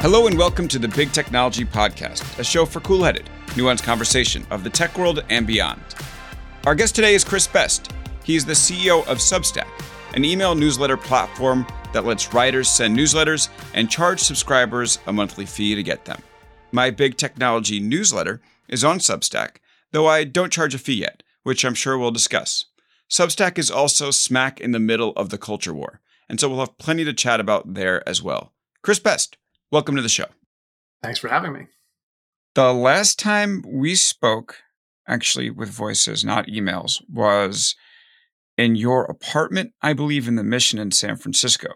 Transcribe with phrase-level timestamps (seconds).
[0.00, 4.46] Hello and welcome to the Big Technology Podcast, a show for cool headed, nuanced conversation
[4.48, 5.82] of the tech world and beyond.
[6.64, 7.92] Our guest today is Chris Best.
[8.24, 9.68] He's the CEO of Substack,
[10.14, 15.74] an email newsletter platform that lets writers send newsletters and charge subscribers a monthly fee
[15.74, 16.22] to get them.
[16.72, 19.56] My Big Technology newsletter is on Substack,
[19.92, 22.64] though I don't charge a fee yet, which I'm sure we'll discuss.
[23.10, 26.78] Substack is also smack in the middle of the culture war, and so we'll have
[26.78, 28.54] plenty to chat about there as well.
[28.82, 29.36] Chris Best,
[29.72, 30.24] Welcome to the show.
[31.00, 31.68] Thanks for having me.
[32.56, 34.56] The last time we spoke,
[35.06, 37.76] actually with voices, not emails, was
[38.58, 41.68] in your apartment, I believe, in the Mission in San Francisco.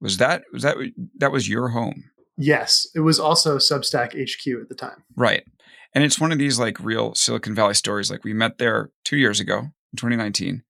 [0.00, 0.78] Was that was that
[1.18, 2.04] that was your home?
[2.38, 5.04] Yes, it was also Substack HQ at the time.
[5.14, 5.44] Right,
[5.94, 8.10] and it's one of these like real Silicon Valley stories.
[8.10, 10.62] Like we met there two years ago in 2019.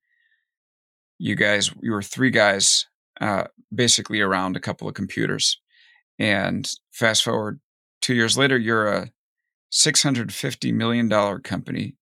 [1.19, 2.87] You guys, you were three guys,
[3.21, 5.61] uh, basically around a couple of computers
[6.19, 7.61] and fast forward
[8.01, 9.11] two years later, you're a
[9.73, 11.11] $650 million
[11.43, 11.97] company,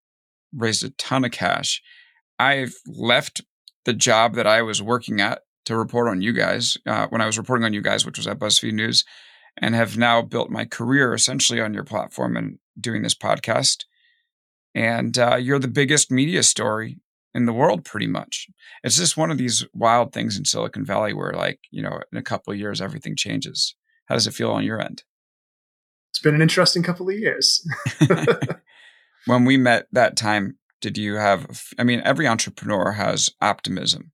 [0.54, 1.82] raised a ton of cash.
[2.38, 3.42] I've left
[3.84, 7.26] the job that I was working at to report on you guys uh, when I
[7.26, 9.04] was reporting on you guys, which was at BuzzFeed News,
[9.56, 13.84] and have now built my career essentially on your platform and doing this podcast.
[14.74, 16.98] And uh, you're the biggest media story
[17.34, 18.46] in the world, pretty much.
[18.84, 22.18] It's just one of these wild things in Silicon Valley where, like, you know, in
[22.18, 23.74] a couple of years, everything changes.
[24.06, 25.02] How does it feel on your end?
[26.10, 27.66] It's been an interesting couple of years.
[29.26, 34.12] when we met that time, did you have, I mean, every entrepreneur has optimism.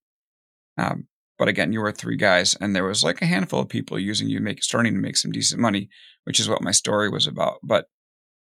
[0.78, 3.98] Um, but again, you were three guys, and there was like a handful of people
[3.98, 5.88] using you, make starting to make some decent money,
[6.25, 7.58] which is what my story was about.
[7.62, 7.86] But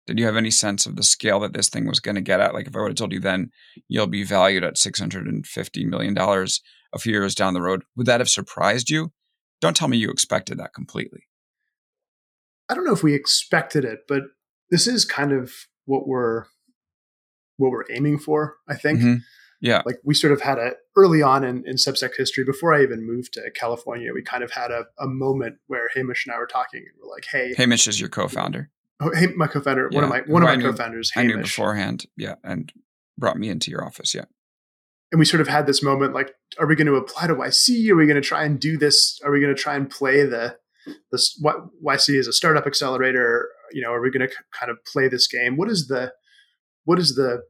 [0.07, 2.41] did you have any sense of the scale that this thing was going to get
[2.41, 2.55] at?
[2.55, 3.51] Like, if I would have told you then
[3.89, 6.61] you'll be valued at six hundred and fifty million dollars
[6.93, 9.13] a few years down the road, would that have surprised you?
[9.61, 11.28] Don't tell me you expected that completely.
[12.69, 14.23] I don't know if we expected it, but
[14.71, 15.53] this is kind of
[15.87, 16.45] what we're
[17.57, 18.57] what we're aiming for.
[18.69, 19.01] I think.
[19.01, 19.15] Mm-hmm.
[19.61, 19.83] Yeah.
[19.85, 21.77] Like we sort of had a early on in, in
[22.17, 25.89] history, before I even moved to California, we kind of had a, a moment where
[25.95, 28.71] Hamish and I were talking and we're like, hey Hamish is your co founder.
[29.01, 29.97] Oh, hey, my co founder, yeah.
[29.97, 32.73] one of my one of my co founders, I knew beforehand, yeah, and
[33.17, 34.25] brought me into your office, yeah.
[35.11, 37.89] And we sort of had this moment like, are we going to apply to YC?
[37.91, 39.19] Are we going to try and do this?
[39.25, 40.59] Are we going to try and play the
[41.13, 43.49] this what YC is a startup accelerator.
[43.73, 45.57] You know, are we going to kind of play this game?
[45.57, 46.13] What is the
[46.85, 47.43] what is the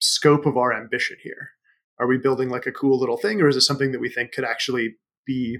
[0.00, 1.50] scope of our ambition here?
[1.98, 4.32] Are we building like a cool little thing, or is it something that we think
[4.32, 4.96] could actually
[5.26, 5.58] be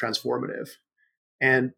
[0.00, 0.68] transformative?
[1.40, 1.72] And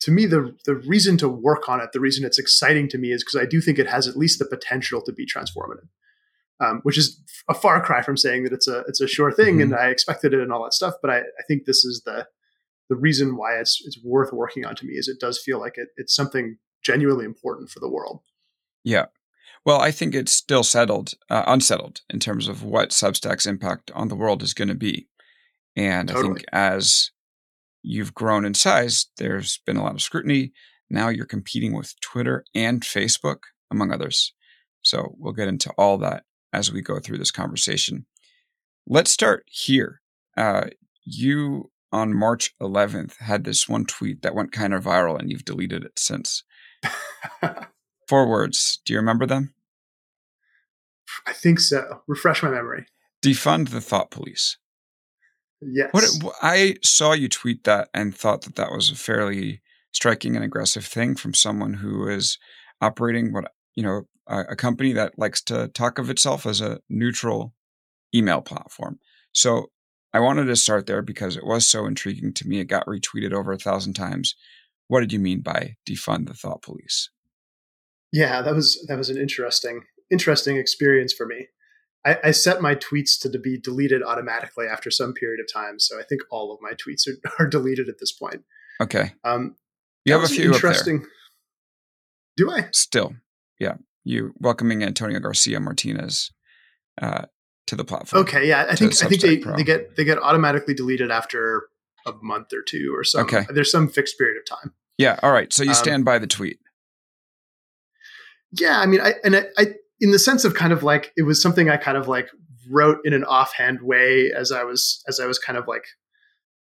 [0.00, 3.12] to me, the the reason to work on it, the reason it's exciting to me,
[3.12, 5.88] is because I do think it has at least the potential to be transformative.
[6.60, 9.58] Um, which is a far cry from saying that it's a it's a sure thing
[9.58, 9.72] mm-hmm.
[9.72, 10.94] and I expected it and all that stuff.
[11.00, 12.26] But I, I think this is the
[12.88, 15.74] the reason why it's it's worth working on to me is it does feel like
[15.76, 18.20] it, it's something genuinely important for the world.
[18.84, 19.06] Yeah.
[19.64, 24.08] Well, I think it's still settled, uh, unsettled in terms of what Substack's impact on
[24.08, 25.08] the world is going to be.
[25.76, 26.24] And totally.
[26.24, 27.10] I think as
[27.82, 30.52] you've grown in size, there's been a lot of scrutiny.
[30.88, 34.32] Now you're competing with Twitter and Facebook, among others.
[34.82, 38.06] So we'll get into all that as we go through this conversation.
[38.86, 40.00] Let's start here.
[40.36, 40.68] Uh,
[41.04, 45.44] you on March 11th had this one tweet that went kind of viral and you've
[45.44, 46.44] deleted it since.
[48.08, 48.80] Four words.
[48.84, 49.54] Do you remember them?
[51.26, 52.02] I think so.
[52.06, 52.86] Refresh my memory.
[53.22, 54.58] Defund the thought police.
[55.60, 55.90] Yes.
[55.92, 59.60] What I saw you tweet that and thought that that was a fairly
[59.92, 62.38] striking and aggressive thing from someone who is
[62.80, 66.80] operating what you know a, a company that likes to talk of itself as a
[66.88, 67.54] neutral
[68.14, 69.00] email platform.
[69.32, 69.70] So
[70.18, 72.58] I wanted to start there because it was so intriguing to me.
[72.58, 74.34] It got retweeted over a thousand times.
[74.88, 77.08] What did you mean by defund the thought police?
[78.12, 81.46] Yeah, that was that was an interesting interesting experience for me.
[82.04, 86.00] I, I, set my tweets to be deleted automatically after some period of time, so
[86.00, 88.42] I think all of my tweets are, are deleted at this point.
[88.80, 89.12] Okay.
[89.22, 89.54] Um,
[90.04, 91.04] you have a few interesting.
[92.36, 93.12] Do I still?
[93.60, 96.32] Yeah, you welcoming Antonio Garcia Martinez
[97.00, 97.26] uh,
[97.68, 98.22] to the platform.
[98.22, 101.68] Okay, yeah, I think I think they, they get they get automatically deleted after
[102.06, 103.20] a month or two or so.
[103.20, 104.72] Okay, there's some fixed period of time.
[104.98, 105.18] Yeah.
[105.22, 105.52] All right.
[105.52, 106.58] So you um, stand um, by the tweet.
[108.52, 109.66] Yeah, I mean, I and I, I
[110.00, 112.28] in the sense of kind of like it was something I kind of like
[112.70, 115.84] wrote in an offhand way as I was as I was kind of like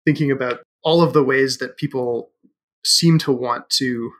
[0.05, 2.31] thinking about all of the ways that people
[2.83, 4.11] seem to want to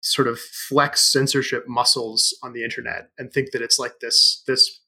[0.00, 4.80] sort of flex censorship muscles on the internet and think that it's like this this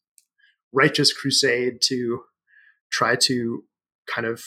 [0.74, 2.22] righteous crusade to
[2.90, 3.64] try to
[4.12, 4.42] kind of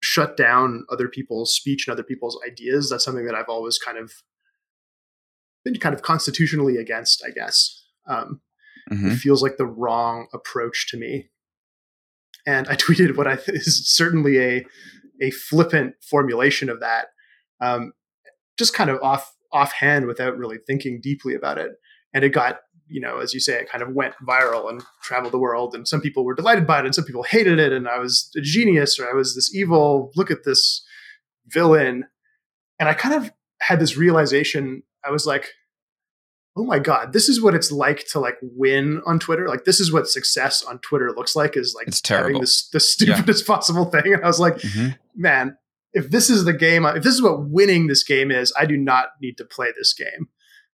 [0.00, 3.98] shut down other people's speech and other people's ideas that's something that i've always kind
[3.98, 4.12] of
[5.64, 8.40] been kind of constitutionally against i guess um,
[8.90, 9.10] mm-hmm.
[9.10, 11.28] it feels like the wrong approach to me
[12.46, 14.66] and i tweeted what i th- is certainly a
[15.20, 17.06] a flippant formulation of that
[17.60, 17.92] um,
[18.58, 21.72] just kind of off offhand without really thinking deeply about it.
[22.14, 22.58] And it got,
[22.92, 25.74] you know, as you say, it kind of went viral and traveled the world.
[25.74, 27.72] And some people were delighted by it and some people hated it.
[27.72, 30.84] And I was a genius or I was this evil, look at this
[31.46, 32.04] villain.
[32.78, 34.82] And I kind of had this realization.
[35.04, 35.50] I was like,
[36.56, 39.48] oh my God, this is what it's like to like win on Twitter.
[39.48, 42.28] Like this is what success on Twitter looks like is like it's terrible.
[42.28, 43.54] having this the stupidest yeah.
[43.54, 44.12] possible thing.
[44.12, 44.90] And I was like, mm-hmm.
[45.16, 45.56] man,
[45.94, 48.76] if this is the game, if this is what winning this game is, I do
[48.76, 50.28] not need to play this game.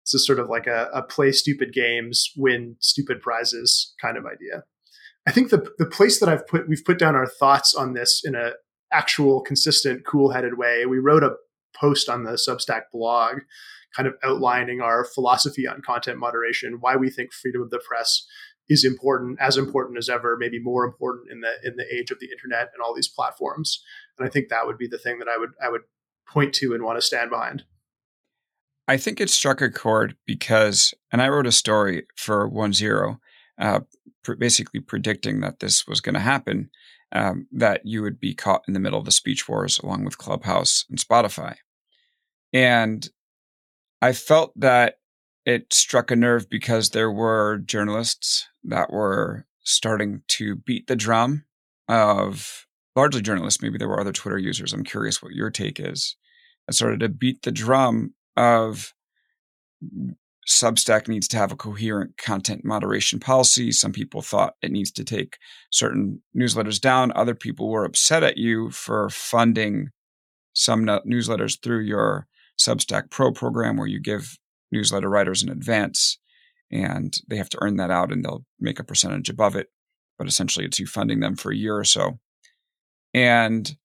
[0.06, 4.24] It's a sort of like a, a play stupid games, win stupid prizes kind of
[4.24, 4.62] idea.
[5.26, 8.22] I think the the place that I've put we've put down our thoughts on this
[8.24, 8.52] in a
[8.92, 10.86] actual consistent, cool headed way.
[10.86, 11.34] We wrote a
[11.74, 13.38] post on the Substack blog,
[13.96, 18.24] kind of outlining our philosophy on content moderation, why we think freedom of the press
[18.68, 22.20] is important, as important as ever, maybe more important in the in the age of
[22.20, 23.82] the internet and all these platforms.
[24.16, 25.82] And I think that would be the thing that I would I would
[26.28, 27.64] point to and want to stand behind.
[28.88, 33.20] I think it struck a chord because, and I wrote a story for One Zero,
[33.58, 33.80] uh,
[34.22, 36.70] pr- basically predicting that this was going to happen,
[37.12, 40.18] um, that you would be caught in the middle of the speech wars along with
[40.18, 41.56] Clubhouse and Spotify.
[42.52, 43.08] And
[44.00, 44.98] I felt that
[45.44, 51.44] it struck a nerve because there were journalists that were starting to beat the drum
[51.88, 53.62] of largely journalists.
[53.62, 54.72] Maybe there were other Twitter users.
[54.72, 56.16] I'm curious what your take is.
[56.68, 58.92] I started to beat the drum of
[60.48, 63.72] Substack needs to have a coherent content moderation policy.
[63.72, 65.38] Some people thought it needs to take
[65.72, 67.12] certain newsletters down.
[67.16, 69.88] Other people were upset at you for funding
[70.52, 72.28] some newsletters through your
[72.58, 74.38] Substack Pro program where you give
[74.70, 76.18] newsletter writers in advance
[76.70, 79.68] and they have to earn that out and they'll make a percentage above it.
[80.18, 82.18] But essentially, it's you funding them for a year or so.
[83.12, 83.76] And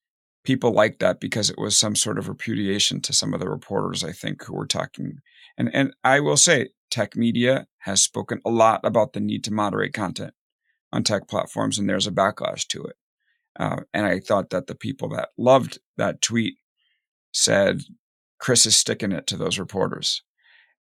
[0.44, 4.04] people liked that because it was some sort of repudiation to some of the reporters,
[4.04, 5.20] I think, who were talking.
[5.58, 9.54] And, and I will say, tech media has spoken a lot about the need to
[9.54, 10.34] moderate content
[10.92, 12.96] on tech platforms, and there's a backlash to it.
[13.60, 16.56] Uh, and I thought that the people that loved that tweet
[17.34, 17.82] said,
[18.40, 20.24] Chris is sticking it to those reporters.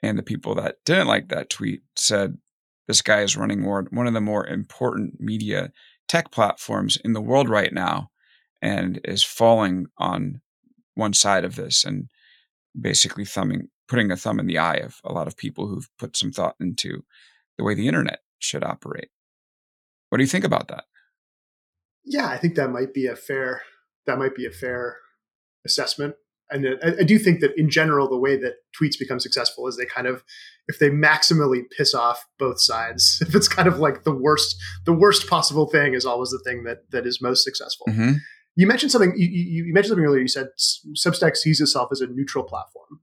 [0.02, 2.38] And the people that didn't like that tweet said,
[2.88, 5.72] this guy is running one of the more important media
[6.10, 8.10] tech platforms in the world right now
[8.64, 10.42] and is falling on
[10.96, 12.10] one side of this and
[12.80, 16.16] basically thumbing putting a thumb in the eye of a lot of people who've put
[16.16, 17.04] some thought into
[17.58, 19.10] the way the internet should operate.
[20.10, 20.86] What do you think about that?
[22.06, 23.62] Yeah, I think that might be a fair
[24.06, 24.98] that might be a fair
[25.66, 26.16] assessment.
[26.50, 29.78] And I, I do think that in general, the way that tweets become successful is
[29.78, 30.24] they kind of,
[30.68, 34.56] if they maximally piss off both sides, if it's kind of like the worst,
[34.86, 37.88] the worst possible thing is always the thing that that is most successful.
[37.90, 38.14] Mm-hmm.
[38.56, 39.14] You mentioned something.
[39.16, 40.22] You, you, mentioned something earlier.
[40.22, 40.50] You said
[40.96, 43.00] Substack sees itself as a neutral platform,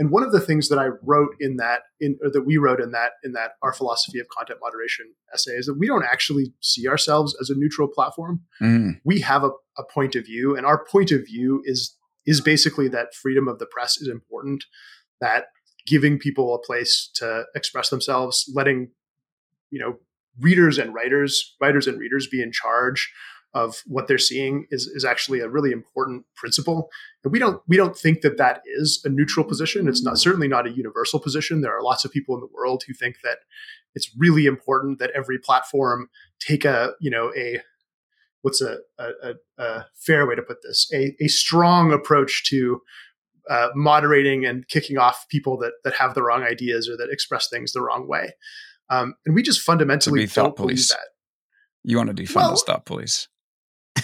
[0.00, 2.80] and one of the things that I wrote in that, in or that we wrote
[2.80, 6.54] in that, in that our philosophy of content moderation essay is that we don't actually
[6.60, 8.40] see ourselves as a neutral platform.
[8.62, 9.00] Mm.
[9.04, 12.88] We have a, a point of view, and our point of view is is basically
[12.88, 14.64] that freedom of the press is important.
[15.20, 15.46] That
[15.86, 18.92] giving people a place to express themselves, letting
[19.70, 19.96] you know
[20.38, 23.12] readers and writers, writers and readers be in charge
[23.52, 26.88] of what they're seeing is, is actually a really important principle.
[27.24, 29.88] And we don't we don't think that that is a neutral position.
[29.88, 31.60] It's not certainly not a universal position.
[31.60, 33.38] There are lots of people in the world who think that
[33.94, 37.60] it's really important that every platform take a you know a
[38.42, 42.80] what's a, a, a fair way to put this a, a strong approach to
[43.50, 47.48] uh, moderating and kicking off people that that have the wrong ideas or that express
[47.48, 48.32] things the wrong way.
[48.88, 51.08] Um, and we just fundamentally don't believe that.
[51.82, 53.28] You want to defund well, the thought police?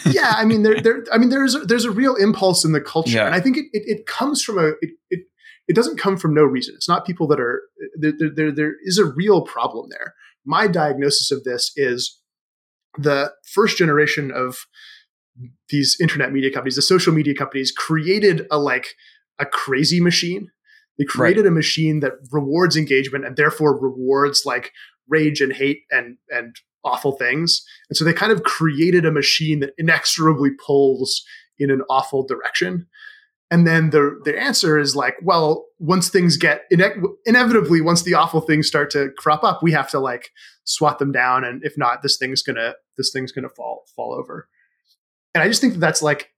[0.06, 2.80] Yeah, I mean, there, there, I mean, there's a, there's a real impulse in the
[2.80, 3.26] culture, yeah.
[3.26, 5.20] and I think it, it, it comes from a it, it,
[5.68, 6.74] it doesn't come from no reason.
[6.76, 7.62] It's not people that are
[7.98, 8.52] there, there.
[8.52, 10.14] There is a real problem there.
[10.44, 12.20] My diagnosis of this is
[12.98, 14.66] the first generation of
[15.68, 18.94] these internet media companies, the social media companies, created a like
[19.38, 20.50] a crazy machine
[20.98, 21.48] They created right.
[21.48, 24.72] a machine that rewards engagement and therefore rewards like
[25.08, 27.64] rage and hate and and awful things.
[27.90, 31.22] And so they kind of created a machine that inexorably pulls
[31.58, 32.86] in an awful direction.
[33.50, 38.14] And then the the answer is like, well, once things get ine- inevitably, once the
[38.14, 40.30] awful things start to crop up, we have to like
[40.64, 44.48] swat them down, and if not, this thing's gonna this thing's gonna fall fall over.
[45.32, 46.30] And I just think that that's like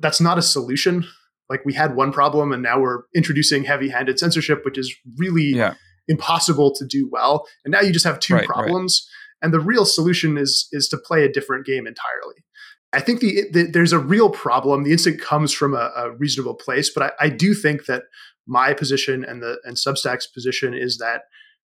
[0.00, 1.04] that's not a solution.
[1.50, 5.52] Like we had one problem, and now we're introducing heavy handed censorship, which is really
[5.54, 5.74] yeah.
[6.08, 7.46] impossible to do well.
[7.66, 9.06] And now you just have two right, problems.
[9.06, 9.15] Right.
[9.42, 12.44] And the real solution is is to play a different game entirely.
[12.92, 14.84] I think the, the, there's a real problem.
[14.84, 18.04] The instinct comes from a, a reasonable place, but I, I, do think that
[18.46, 21.22] my position and the and Substack's position is that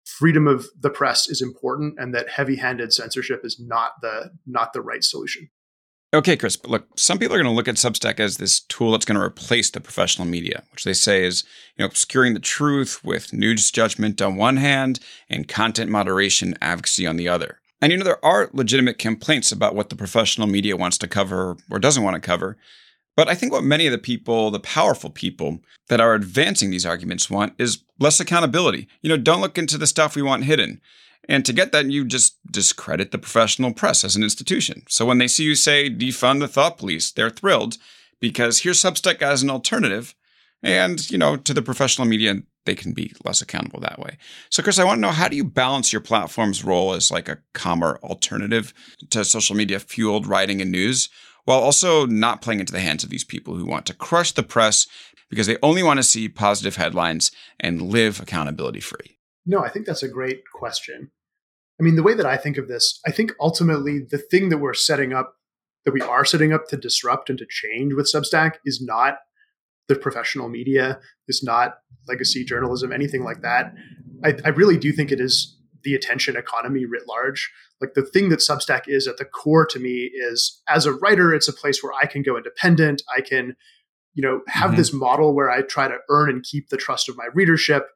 [0.05, 4.81] freedom of the press is important, and that heavy-handed censorship is not the not the
[4.81, 5.49] right solution.
[6.11, 8.91] Okay, Chris, but look, some people are going to look at Substack as this tool
[8.91, 11.43] that's going to replace the professional media, which they say is,
[11.77, 14.99] you know, obscuring the truth with news judgment on one hand
[15.29, 17.59] and content moderation advocacy on the other.
[17.79, 21.57] And you know, there are legitimate complaints about what the professional media wants to cover
[21.69, 22.57] or doesn't want to cover.
[23.15, 26.85] But I think what many of the people, the powerful people that are advancing these
[26.87, 28.87] arguments want is less accountability.
[29.01, 30.81] You know, don't look into the stuff we want hidden.
[31.27, 34.83] And to get that, you just discredit the professional press as an institution.
[34.87, 37.77] So when they see you say defund the thought police, they're thrilled
[38.19, 40.15] because here's Substack as an alternative.
[40.61, 42.35] And, you know, to the professional media,
[42.65, 44.17] they can be less accountable that way.
[44.49, 47.29] So, Chris, I want to know how do you balance your platform's role as like
[47.29, 48.73] a calmer alternative
[49.11, 51.09] to social media fueled writing and news
[51.45, 54.43] while also not playing into the hands of these people who want to crush the
[54.43, 54.85] press
[55.29, 59.18] because they only want to see positive headlines and live accountability free?
[59.45, 61.11] No, I think that's a great question.
[61.79, 64.57] I mean, the way that I think of this, I think ultimately the thing that
[64.57, 65.35] we're setting up,
[65.85, 69.19] that we are setting up to disrupt and to change with Substack is not
[69.87, 73.73] the professional media, is not legacy journalism, anything like that.
[74.23, 77.51] I, I really do think it is the attention economy writ large.
[77.81, 81.33] Like the thing that Substack is at the core to me is as a writer,
[81.33, 83.01] it's a place where I can go independent.
[83.15, 83.55] I can,
[84.13, 84.77] you know, have mm-hmm.
[84.77, 87.87] this model where I try to earn and keep the trust of my readership,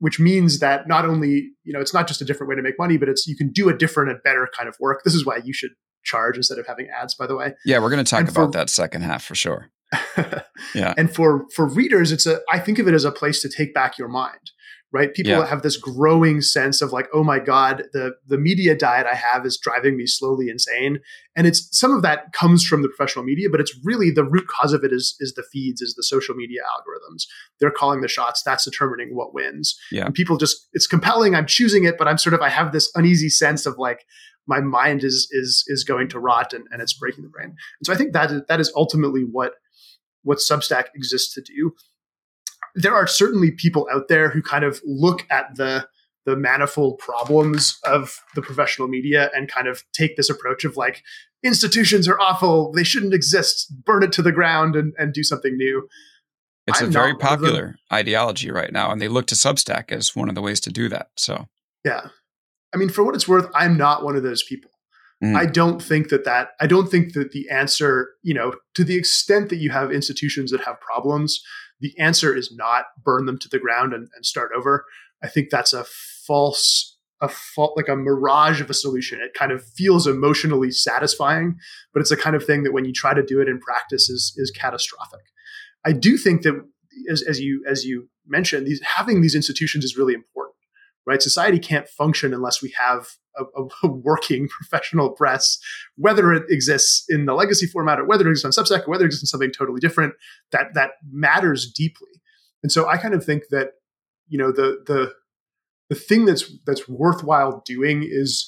[0.00, 2.78] which means that not only, you know, it's not just a different way to make
[2.78, 5.02] money, but it's you can do a different and better kind of work.
[5.04, 5.70] This is why you should
[6.02, 7.54] charge instead of having ads, by the way.
[7.64, 9.70] Yeah, we're going to talk and about for, that second half for sure.
[10.74, 10.94] yeah.
[10.96, 13.74] And for for readers, it's a I think of it as a place to take
[13.74, 14.50] back your mind.
[14.92, 15.14] Right.
[15.14, 15.46] People yeah.
[15.46, 19.46] have this growing sense of like, oh my God, the the media diet I have
[19.46, 20.98] is driving me slowly insane.
[21.36, 24.48] And it's some of that comes from the professional media, but it's really the root
[24.48, 27.22] cause of it is is the feeds, is the social media algorithms.
[27.60, 28.42] They're calling the shots.
[28.42, 29.78] That's determining what wins.
[29.92, 30.06] Yeah.
[30.06, 31.36] And people just it's compelling.
[31.36, 34.04] I'm choosing it, but I'm sort of I have this uneasy sense of like,
[34.48, 37.50] my mind is is is going to rot and, and it's breaking the brain.
[37.50, 39.52] And so I think that is, that is ultimately what
[40.22, 41.74] what Substack exists to do.
[42.74, 45.88] There are certainly people out there who kind of look at the
[46.26, 51.02] the manifold problems of the professional media and kind of take this approach of like
[51.42, 55.56] institutions are awful, they shouldn't exist, burn it to the ground and, and do something
[55.56, 55.88] new.
[56.66, 60.28] It's I'm a very popular ideology right now, and they look to Substack as one
[60.28, 61.08] of the ways to do that.
[61.16, 61.48] So,
[61.84, 62.08] yeah,
[62.72, 64.70] I mean, for what it's worth, I'm not one of those people.
[65.24, 65.36] Mm.
[65.36, 68.96] I don't think that that I don't think that the answer, you know, to the
[68.96, 71.42] extent that you have institutions that have problems,
[71.80, 74.84] the answer is not burn them to the ground and, and start over.
[75.22, 75.84] I think that's a
[76.26, 79.20] false, a fault like a mirage of a solution.
[79.20, 81.56] It kind of feels emotionally satisfying,
[81.92, 84.08] but it's the kind of thing that when you try to do it in practice
[84.08, 85.20] is is catastrophic.
[85.84, 86.62] I do think that
[87.10, 90.50] as, as you as you mentioned, these having these institutions is really important
[91.06, 91.22] right?
[91.22, 93.44] Society can't function unless we have a,
[93.82, 95.58] a, working professional press,
[95.96, 99.04] whether it exists in the legacy format or whether it exists on Substack or whether
[99.04, 100.14] it exists in something totally different.
[100.52, 102.08] That that matters deeply.
[102.62, 103.72] And so I kind of think that
[104.28, 105.12] you know the the
[105.88, 108.46] the thing that's that's worthwhile doing is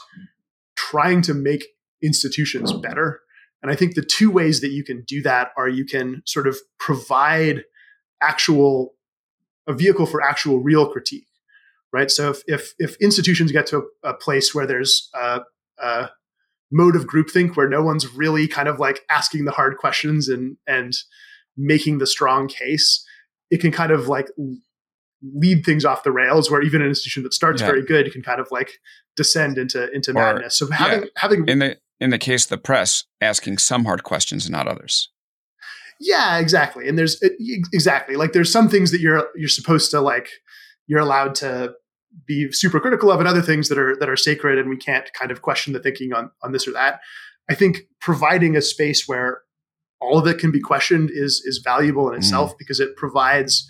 [0.77, 1.67] trying to make
[2.03, 3.21] institutions better.
[3.63, 6.47] And I think the two ways that you can do that are you can sort
[6.49, 7.65] of provide
[8.21, 8.95] actual
[9.69, 11.27] a vehicle for actual real critique
[11.93, 12.11] right?
[12.11, 15.41] So if if, if institutions get to a, a place where there's a,
[15.83, 16.11] a,
[16.75, 20.57] mode of groupthink where no one's really kind of like asking the hard questions and
[20.67, 20.95] and
[21.57, 23.05] making the strong case,
[23.51, 24.29] it can kind of like
[25.35, 26.51] lead things off the rails.
[26.51, 27.69] Where even an institution that starts yeah.
[27.69, 28.73] very good can kind of like
[29.17, 30.57] descend into into or, madness.
[30.57, 31.09] So having yeah.
[31.17, 34.67] having in the in the case of the press, asking some hard questions and not
[34.67, 35.11] others.
[36.01, 36.89] Yeah, exactly.
[36.89, 37.23] And there's
[37.73, 40.29] exactly like there's some things that you're you're supposed to like
[40.89, 41.75] you're allowed to
[42.27, 45.13] be super critical of and other things that are that are sacred and we can't
[45.15, 47.01] kind of question the thinking on on this or that
[47.51, 49.43] i think providing a space where
[50.01, 52.59] all of it can be questioned is is valuable in itself mm.
[52.59, 53.69] because it provides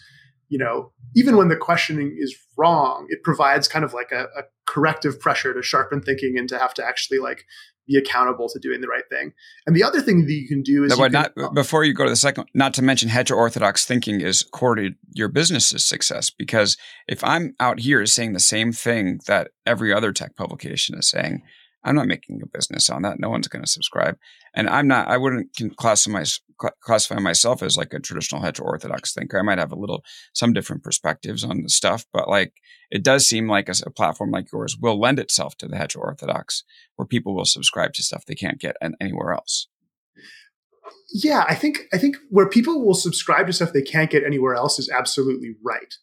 [0.49, 4.43] you know even when the questioning is wrong, it provides kind of like a, a
[4.67, 7.45] corrective pressure to sharpen thinking and to have to actually like
[7.87, 9.33] be accountable to doing the right thing.
[9.67, 12.05] And the other thing that you can do is no, can, not, before you go
[12.05, 16.31] to the second, not to mention hetero-orthodox thinking is core to your business's success.
[16.31, 16.77] Because
[17.09, 21.43] if I'm out here saying the same thing that every other tech publication is saying,
[21.85, 23.19] I'm not making a business on that.
[23.19, 24.17] No one's going to subscribe.
[24.55, 26.23] And I'm not, I wouldn't classify,
[26.81, 29.39] classify myself as like a traditional hetero orthodox thinker.
[29.39, 32.55] I might have a little, some different perspectives on the stuff, but like
[32.91, 36.05] it does seem like a, a platform like yours will lend itself to the hetero
[36.05, 36.65] orthodox
[36.97, 39.69] where people will subscribe to stuff they can't get anywhere else.
[41.15, 44.55] Yeah, I think, I think where people will subscribe to stuff they can't get anywhere
[44.55, 45.95] else is absolutely right.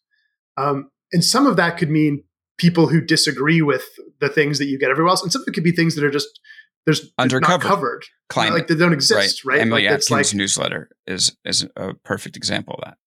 [0.57, 2.23] Um, and some of that could mean
[2.57, 3.85] people who disagree with
[4.19, 6.03] the things that you get everywhere else, and some of it could be things that
[6.03, 6.39] are just
[6.85, 9.53] there's undercovered, covered, climate, like they don't exist, right?
[9.53, 9.61] right?
[9.61, 12.97] Emily like, Atkin's like, newsletter is is a perfect example of that.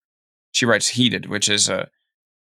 [0.52, 1.88] She writes "Heated," which is a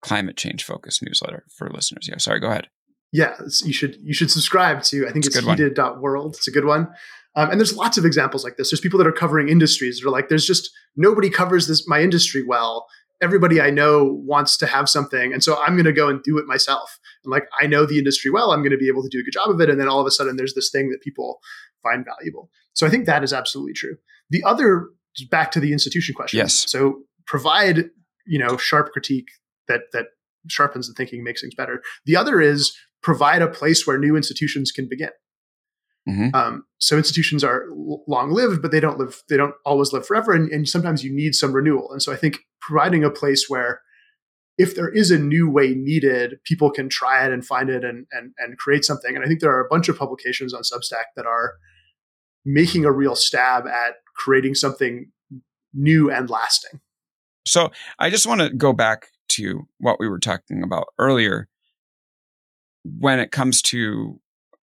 [0.01, 2.07] climate change focused newsletter for listeners.
[2.09, 2.67] Yeah, sorry, go ahead.
[3.11, 5.07] Yeah, you should you should subscribe to.
[5.07, 6.35] I think it's, it's heated.world.
[6.35, 6.87] It's a good one.
[7.35, 8.71] Um, and there's lots of examples like this.
[8.71, 12.01] There's people that are covering industries that are like, there's just nobody covers this my
[12.01, 12.87] industry well
[13.21, 15.33] everybody I know wants to have something.
[15.33, 16.99] And so I'm going to go and do it myself.
[17.23, 19.23] And like, I know the industry well, I'm going to be able to do a
[19.23, 19.69] good job of it.
[19.69, 21.39] And then all of a sudden there's this thing that people
[21.83, 22.49] find valuable.
[22.73, 23.97] So I think that is absolutely true.
[24.29, 24.89] The other,
[25.31, 26.37] back to the institution question.
[26.37, 26.69] Yes.
[26.69, 27.89] So provide,
[28.25, 29.29] you know, sharp critique
[29.67, 30.07] that, that
[30.47, 31.81] sharpens the thinking, makes things better.
[32.05, 35.09] The other is provide a place where new institutions can begin.
[36.07, 36.33] Mm-hmm.
[36.33, 37.65] Um, so institutions are
[38.07, 39.21] long lived, but they don't live.
[39.29, 41.91] They don't always live forever, and, and sometimes you need some renewal.
[41.91, 43.81] And so I think providing a place where,
[44.57, 48.05] if there is a new way needed, people can try it and find it and
[48.11, 49.15] and and create something.
[49.15, 51.55] And I think there are a bunch of publications on Substack that are
[52.45, 55.11] making a real stab at creating something
[55.73, 56.79] new and lasting.
[57.45, 61.49] So I just want to go back to what we were talking about earlier
[62.83, 64.19] when it comes to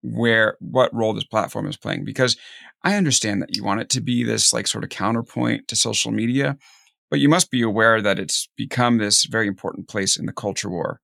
[0.01, 2.37] where what role this platform is playing because
[2.83, 6.11] I understand that you want it to be this like sort of counterpoint to social
[6.11, 6.57] media,
[7.09, 10.69] but you must be aware that it's become this very important place in the culture
[10.69, 11.01] war,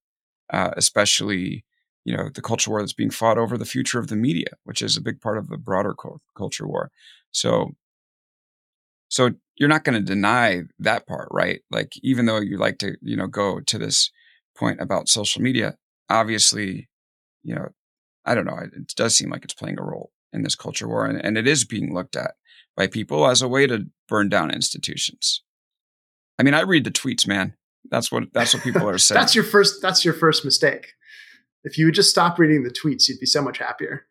[0.52, 1.66] uh, especially
[2.06, 4.82] you know the culture war that's being fought over the future of the media, which
[4.82, 5.96] is a big part of the broader
[6.38, 6.92] culture war.
[7.32, 7.72] So,
[9.10, 11.62] so you're not going to deny that part, right?
[11.72, 14.12] Like even though you like to you know go to this
[14.58, 15.76] point about social media,
[16.10, 16.88] obviously,
[17.44, 17.70] you know
[18.26, 18.58] I don't know.
[18.58, 21.48] It does seem like it's playing a role in this culture war, and, and it
[21.48, 22.36] is being looked at
[22.76, 25.42] by people as a way to burn down institutions.
[26.38, 27.56] I mean, I read the tweets, man.
[27.90, 29.20] That's what that's what people are saying.
[29.20, 29.82] that's your first.
[29.82, 30.94] That's your first mistake.
[31.64, 34.06] If you would just stop reading the tweets, you'd be so much happier.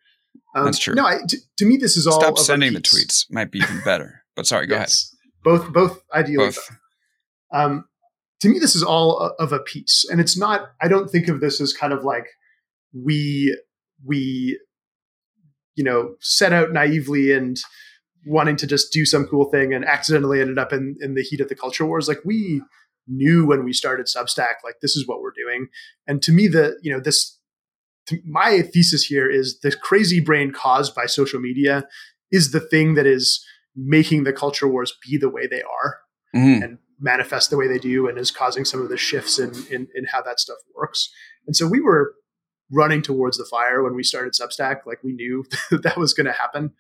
[0.55, 0.94] Um, that's true.
[0.94, 2.20] No, I, to, to, me, this is all.
[2.20, 3.27] Stop sending the tweets.
[3.31, 4.22] Might be even better.
[4.37, 5.12] But sorry, go yes.
[5.12, 5.62] ahead.
[5.62, 6.46] Both, both ideally.
[6.46, 6.70] Both.
[7.53, 7.85] Um,
[8.40, 10.72] to me, this is all of a piece, and it's not.
[10.81, 12.27] I don't think of this as kind of like
[12.92, 13.57] we
[14.04, 14.59] we
[15.74, 17.59] you know set out naively and
[18.26, 21.40] wanting to just do some cool thing and accidentally ended up in in the heat
[21.40, 22.62] of the culture wars like we
[23.07, 25.68] knew when we started substack like this is what we're doing
[26.07, 27.38] and to me the you know this
[28.24, 31.87] my thesis here is the crazy brain caused by social media
[32.30, 33.44] is the thing that is
[33.76, 35.98] making the culture wars be the way they are
[36.35, 36.62] mm-hmm.
[36.62, 39.87] and manifest the way they do and is causing some of the shifts in, in
[39.94, 41.11] in how that stuff works
[41.46, 42.14] and so we were
[42.74, 44.80] running towards the fire when we started Substack.
[44.87, 46.72] Like we knew that was going to happen.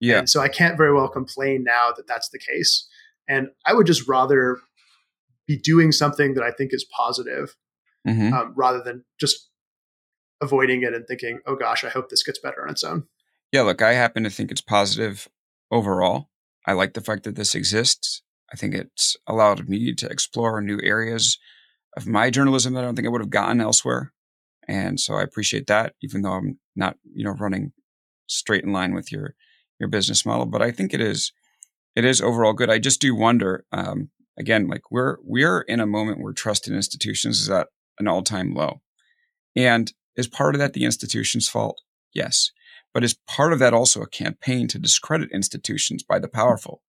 [0.00, 0.18] Yeah.
[0.18, 2.88] And so I can't very well complain now that that's the case.
[3.28, 4.58] And I would just rather
[5.46, 7.56] be doing something that I think is positive
[8.06, 8.32] mm-hmm.
[8.32, 9.48] um, rather than just
[10.40, 13.04] avoiding it and thinking, oh gosh, I hope this gets better on its own.
[13.52, 13.62] Yeah.
[13.62, 15.28] Look, I happen to think it's positive
[15.70, 16.30] overall.
[16.66, 18.22] I like the fact that this exists.
[18.52, 21.38] I think it's allowed me to explore new areas
[21.96, 24.12] of my journalism that I don't think I would have gotten elsewhere.
[24.68, 27.72] And so I appreciate that, even though I'm not, you know, running
[28.26, 29.34] straight in line with your
[29.78, 30.46] your business model.
[30.46, 31.32] But I think it is
[31.94, 32.70] it is overall good.
[32.70, 36.74] I just do wonder, um, again, like we're we're in a moment where trust in
[36.74, 38.80] institutions is at an all time low.
[39.54, 41.80] And is part of that the institution's fault?
[42.14, 42.50] Yes.
[42.94, 46.82] But is part of that also a campaign to discredit institutions by the powerful?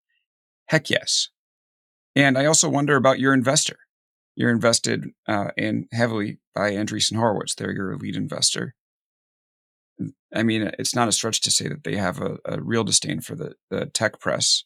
[0.68, 1.30] Heck yes.
[2.16, 3.78] And I also wonder about your investor
[4.36, 7.56] you're invested uh, in heavily by Andreessen Horowitz.
[7.56, 8.76] They're your lead investor.
[10.34, 13.22] I mean, it's not a stretch to say that they have a, a real disdain
[13.22, 14.63] for the, the tech press.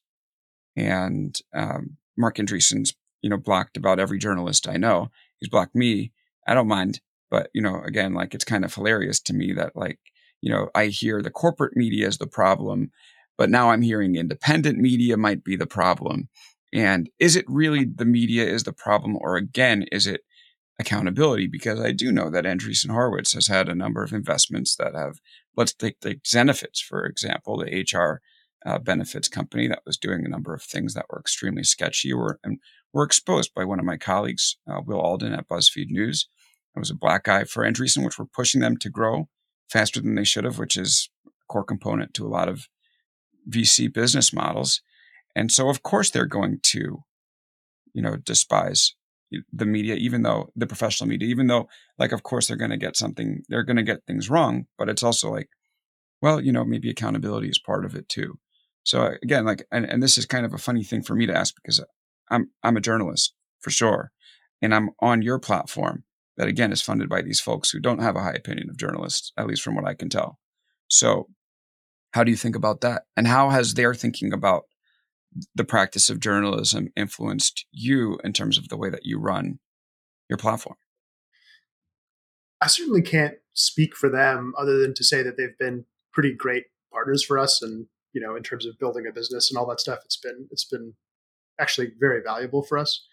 [0.76, 5.12] And um, Marc Andreessen's, you know, blocked about every journalist I know.
[5.40, 6.14] He's blocked me.
[6.48, 7.02] I don't mind.
[7.30, 10.00] But, you know, again, like it's kind of hilarious to me that, like,
[10.42, 12.92] you know, I hear the corporate media is the problem,
[13.38, 16.30] but now I'm hearing independent media might be the problem.
[16.74, 20.22] And is it really the media is the problem, or again, is it
[20.80, 24.94] accountability because I do know that Andreessen Horowitz has had a number of investments that
[24.94, 25.20] have,
[25.56, 28.22] let's take the Zenefits, for example, the HR
[28.66, 32.40] uh, benefits company that was doing a number of things that were extremely sketchy or,
[32.44, 32.60] and
[32.94, 36.28] were exposed by one of my colleagues, uh, Will Alden at BuzzFeed News.
[36.76, 39.30] I was a black eye for Andreessen, which were pushing them to grow
[39.70, 42.68] faster than they should have, which is a core component to a lot of
[43.50, 44.82] VC business models.
[45.38, 47.04] And so, of course, they're going to,
[47.94, 48.96] you know, despise
[49.54, 51.70] the media, even though the professional media, even though,
[52.00, 54.66] like, of course, they're going to get something, they're going to get things wrong.
[54.80, 55.50] But it's also like,
[56.24, 58.40] well, you know, maybe accountability is part of it too.
[58.82, 61.28] So uh, again, like, and, and this is kind of a funny thing for me
[61.28, 61.84] to ask because
[62.32, 64.12] I'm I'm a journalist for sure,
[64.60, 66.04] and I'm on your platform
[66.38, 69.34] that again is funded by these folks who don't have a high opinion of journalists,
[69.38, 70.40] at least from what I can tell.
[70.88, 71.28] So,
[72.14, 73.04] how do you think about that?
[73.16, 74.64] And how has their thinking about
[75.56, 79.60] the practice of journalism influenced you in terms of the way that you run
[80.30, 80.76] your platform?
[82.62, 86.66] I certainly can't speak for them other than to say that they've been pretty great
[86.92, 89.80] partners for us and you know in terms of building a business and all that
[89.80, 90.94] stuff it's been it's been
[91.60, 93.06] actually very valuable for us.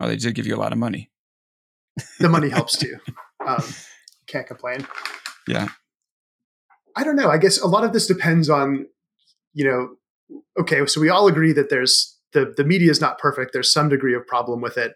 [0.00, 1.10] Well they did give you a lot of money.
[2.18, 2.96] The money helps too.
[3.44, 3.62] Um,
[4.26, 4.86] can't complain.
[5.46, 5.68] Yeah.
[6.96, 8.86] I don't know i guess a lot of this depends on
[9.54, 9.90] you know
[10.58, 13.52] okay, so we all agree that there's the the media is not perfect.
[13.52, 14.94] There's some degree of problem with it.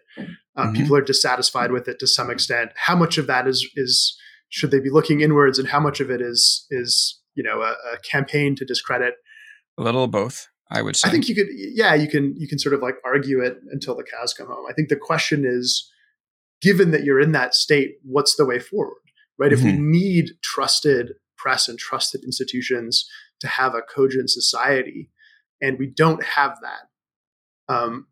[0.55, 0.81] Um, mm-hmm.
[0.81, 2.71] People are dissatisfied with it to some extent.
[2.75, 4.17] How much of that is is
[4.49, 7.71] should they be looking inwards, and how much of it is is you know a,
[7.93, 9.15] a campaign to discredit?
[9.77, 11.07] A little of both, I would say.
[11.07, 13.95] I think you could, yeah, you can you can sort of like argue it until
[13.95, 14.65] the cows come home.
[14.69, 15.89] I think the question is,
[16.61, 18.97] given that you're in that state, what's the way forward?
[19.39, 19.51] Right?
[19.51, 19.59] Mm-hmm.
[19.59, 19.91] If we mm-hmm.
[19.91, 23.09] need trusted press and trusted institutions
[23.41, 25.09] to have a cogent society,
[25.63, 28.07] and we don't have that um,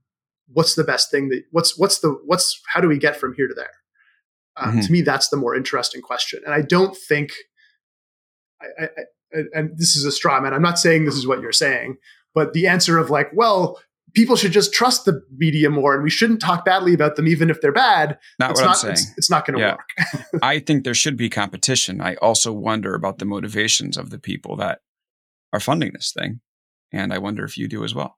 [0.54, 3.48] what's the best thing that what's what's the what's how do we get from here
[3.48, 3.70] to there?
[4.58, 4.80] Um, mm-hmm.
[4.82, 6.42] to me that's the more interesting question.
[6.46, 7.32] And i don't think
[8.62, 8.88] I, I,
[9.34, 10.54] I, and this is a straw man.
[10.54, 11.98] I'm not saying this is what you're saying
[12.34, 13.80] but the answer of like well
[14.14, 17.50] people should just trust the media more and we shouldn't talk badly about them even
[17.50, 18.18] if they're bad.
[18.40, 18.94] Not what not, i'm saying.
[18.94, 19.72] it's, it's not going to yeah.
[19.72, 20.40] work.
[20.44, 22.02] I think there should be competition.
[22.02, 24.80] I also wonder about the motivations of the people that
[25.54, 26.42] are funding this thing
[26.92, 28.18] and I wonder if you do as well.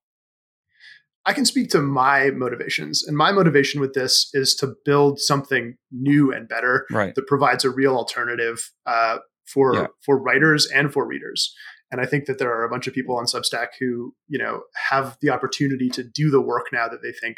[1.25, 3.03] I can speak to my motivations.
[3.03, 7.15] And my motivation with this is to build something new and better right.
[7.15, 9.87] that provides a real alternative uh, for yeah.
[10.05, 11.53] for writers and for readers.
[11.91, 14.63] And I think that there are a bunch of people on Substack who, you know,
[14.89, 17.37] have the opportunity to do the work now that they think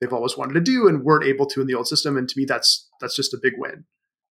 [0.00, 2.16] they've always wanted to do and weren't able to in the old system.
[2.16, 3.84] And to me, that's that's just a big win.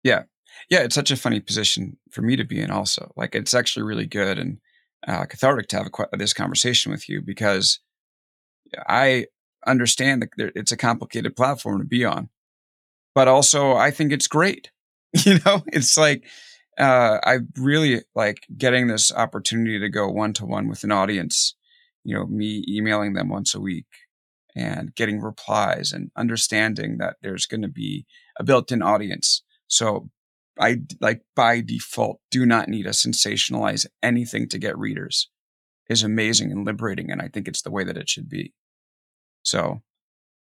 [0.02, 0.24] Yeah.
[0.68, 0.80] Yeah.
[0.80, 3.10] It's such a funny position for me to be in also.
[3.16, 4.38] Like it's actually really good.
[4.38, 4.58] And
[5.06, 7.80] uh, cathartic to have a, this conversation with you because
[8.88, 9.26] I
[9.66, 12.28] understand that it's a complicated platform to be on,
[13.14, 14.70] but also I think it's great.
[15.24, 16.24] You know, it's like
[16.76, 21.54] uh, I really like getting this opportunity to go one to one with an audience.
[22.02, 23.86] You know, me emailing them once a week
[24.56, 28.06] and getting replies and understanding that there's going to be
[28.38, 29.44] a built-in audience.
[29.68, 30.10] So
[30.58, 35.28] I like by default do not need to sensationalize anything to get readers
[35.88, 37.10] is amazing and liberating.
[37.10, 38.54] And I think it's the way that it should be.
[39.42, 39.82] So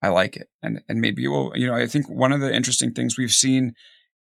[0.03, 0.49] I like it.
[0.63, 3.75] And, and maybe we'll, you know, I think one of the interesting things we've seen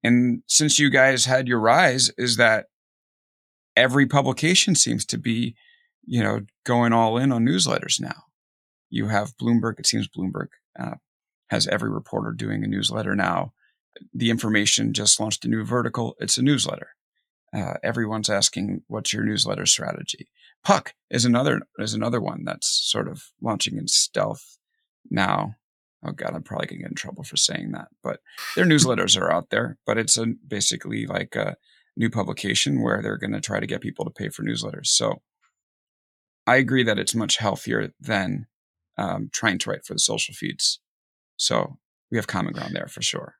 [0.05, 2.67] and since you guys had your rise is that
[3.75, 5.55] every publication seems to be,
[6.05, 8.25] you know, going all in on newsletters now.
[8.91, 10.95] You have Bloomberg, it seems Bloomberg uh,
[11.49, 13.53] has every reporter doing a newsletter now
[14.13, 16.15] the information just launched a new vertical.
[16.19, 16.89] It's a newsletter.
[17.55, 20.29] Uh, everyone's asking, "What's your newsletter strategy?"
[20.63, 24.57] Puck is another is another one that's sort of launching in stealth
[25.09, 25.55] now.
[26.03, 28.19] Oh God, I'm probably gonna get in trouble for saying that, but
[28.55, 29.77] their newsletters are out there.
[29.85, 31.55] But it's a, basically like a
[31.97, 34.87] new publication where they're going to try to get people to pay for newsletters.
[34.87, 35.21] So
[36.45, 38.47] I agree that it's much healthier than
[38.97, 40.79] um, trying to write for the social feeds.
[41.37, 41.77] So
[42.11, 43.35] we have common ground there for sure.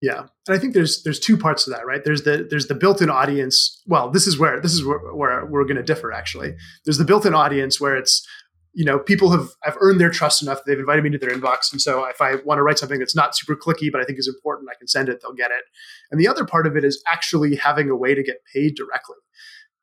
[0.00, 2.02] Yeah, and I think there's there's two parts to that, right?
[2.02, 3.82] There's the there's the built-in audience.
[3.86, 6.10] Well, this is where this is where, where we're going to differ.
[6.10, 8.26] Actually, there's the built-in audience where it's
[8.72, 11.70] you know people have I've earned their trust enough they've invited me to their inbox,
[11.70, 14.18] and so if I want to write something that's not super clicky but I think
[14.18, 15.20] is important, I can send it.
[15.20, 15.64] They'll get it.
[16.10, 19.16] And the other part of it is actually having a way to get paid directly.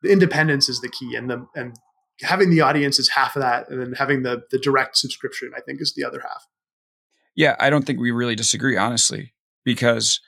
[0.02, 1.76] The independence is the key, and the and
[2.22, 5.62] having the audience is half of that, and then having the the direct subscription I
[5.62, 6.48] think is the other half.
[7.36, 9.36] Yeah, I don't think we really disagree, honestly
[9.68, 10.22] because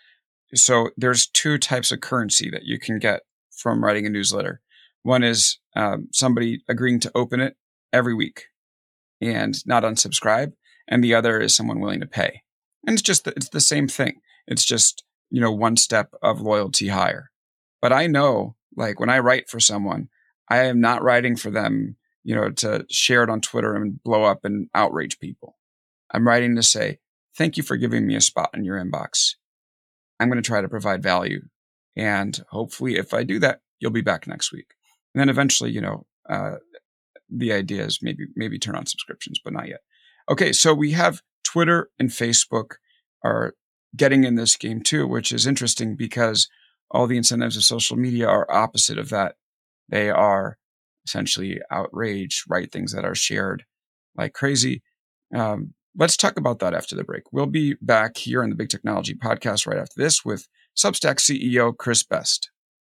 [0.53, 4.59] so there's two types of currency that you can get from writing a newsletter.
[5.03, 7.55] One is um, somebody agreeing to open it
[7.93, 8.47] every week
[9.21, 10.51] and not unsubscribe,
[10.89, 12.41] and the other is someone willing to pay.
[12.85, 14.19] And it's just, it's the same thing.
[14.45, 17.31] It's just, you know, one step of loyalty higher.
[17.81, 20.09] But I know, like when I write for someone,
[20.49, 24.23] I am not writing for them, you know, to share it on Twitter and blow
[24.25, 25.57] up and outrage people.
[26.11, 26.99] I'm writing to say,
[27.37, 29.35] thank you for giving me a spot in your inbox.
[30.19, 31.41] I'm going to try to provide value.
[31.95, 34.73] And hopefully, if I do that, you'll be back next week.
[35.13, 36.55] And then eventually, you know, uh,
[37.29, 39.81] the idea is maybe maybe turn on subscriptions, but not yet.
[40.29, 42.75] Okay, so we have Twitter and Facebook
[43.23, 43.53] are
[43.95, 46.49] getting in this game too, which is interesting because
[46.91, 49.35] all the incentives of social media are opposite of that.
[49.89, 50.57] They are
[51.05, 53.65] essentially outrage, write things that are shared
[54.15, 54.83] like crazy.
[55.33, 57.23] Um, let's talk about that after the break.
[57.31, 61.77] We'll be back here on the Big Technology Podcast right after this with Substack CEO
[61.77, 62.49] Chris Best.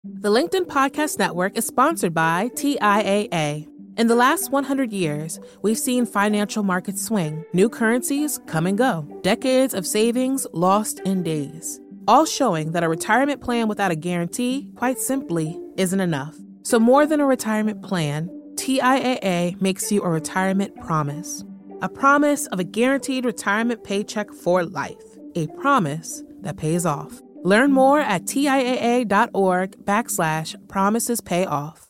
[0.04, 3.66] The LinkedIn Podcast Network is sponsored by TIAA.
[3.96, 9.06] In the last 100 years, we've seen financial markets swing, new currencies come and go,
[9.22, 14.70] decades of savings lost in days, all showing that a retirement plan without a guarantee,
[14.76, 16.36] quite simply, isn't enough.
[16.62, 21.44] So, more than a retirement plan, TIAA makes you a retirement promise
[21.82, 27.20] a promise of a guaranteed retirement paycheck for life, a promise that pays off.
[27.42, 31.86] Learn more at TIAA.org backslash promises pay off.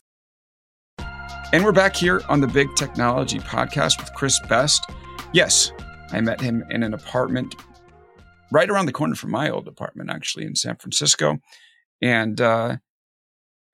[1.53, 4.89] And we're back here on the Big Technology Podcast with Chris Best.
[5.33, 5.73] Yes,
[6.11, 7.55] I met him in an apartment
[8.51, 11.39] right around the corner from my old apartment, actually, in San Francisco.
[12.01, 12.77] And uh,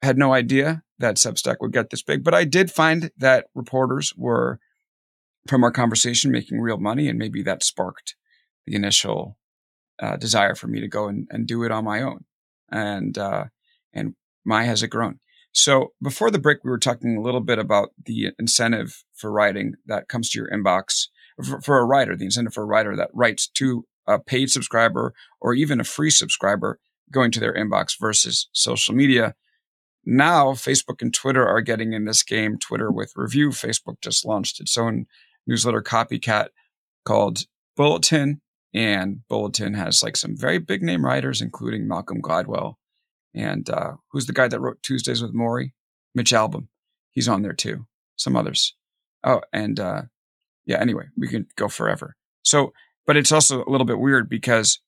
[0.01, 2.23] had no idea that Substack would get this big.
[2.23, 4.59] But I did find that reporters were,
[5.47, 7.07] from our conversation, making real money.
[7.07, 8.15] And maybe that sparked
[8.65, 9.37] the initial
[9.99, 12.25] uh, desire for me to go and, and do it on my own.
[12.71, 13.45] And, uh,
[13.93, 15.19] and my has it grown.
[15.51, 19.73] So before the break, we were talking a little bit about the incentive for writing
[19.87, 21.07] that comes to your inbox
[21.43, 25.13] for, for a writer, the incentive for a writer that writes to a paid subscriber
[25.41, 26.79] or even a free subscriber
[27.11, 29.33] going to their inbox versus social media.
[30.05, 32.57] Now, Facebook and Twitter are getting in this game.
[32.57, 33.49] Twitter with Revue.
[33.49, 35.05] Facebook just launched its own
[35.47, 36.49] newsletter copycat
[37.05, 38.41] called Bulletin
[38.73, 42.75] and Bulletin has like some very big name writers, including Malcolm Gladwell.
[43.33, 45.71] And uh, who's the guy that wrote Tuesdays with Morrie?
[46.13, 46.67] Mitch Albom.
[47.11, 47.85] He's on there too.
[48.15, 48.75] Some others.
[49.23, 50.03] Oh, and uh,
[50.65, 52.15] yeah, anyway, we can go forever.
[52.43, 52.73] So,
[53.05, 54.79] but it's also a little bit weird because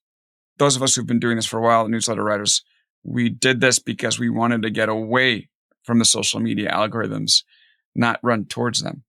[0.58, 2.64] those of us who've been doing this for a while, the newsletter writers,
[3.04, 5.50] we did this because we wanted to get away
[5.84, 7.44] from the social media algorithms,
[7.96, 9.04] not run towards them.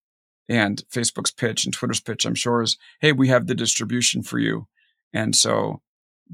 [0.50, 4.40] And Facebook's pitch and Twitter's pitch, I'm sure, is hey, we have the distribution for
[4.40, 4.66] you.
[5.12, 5.80] And so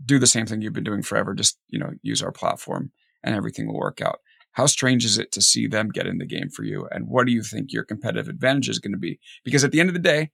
[0.07, 1.35] do the same thing you've been doing forever.
[1.35, 4.21] Just, you know, use our platform and everything will work out.
[4.53, 6.89] How strange is it to see them get in the game for you?
[6.91, 9.21] And what do you think your competitive advantage is going to be?
[9.45, 10.31] Because at the end of the day,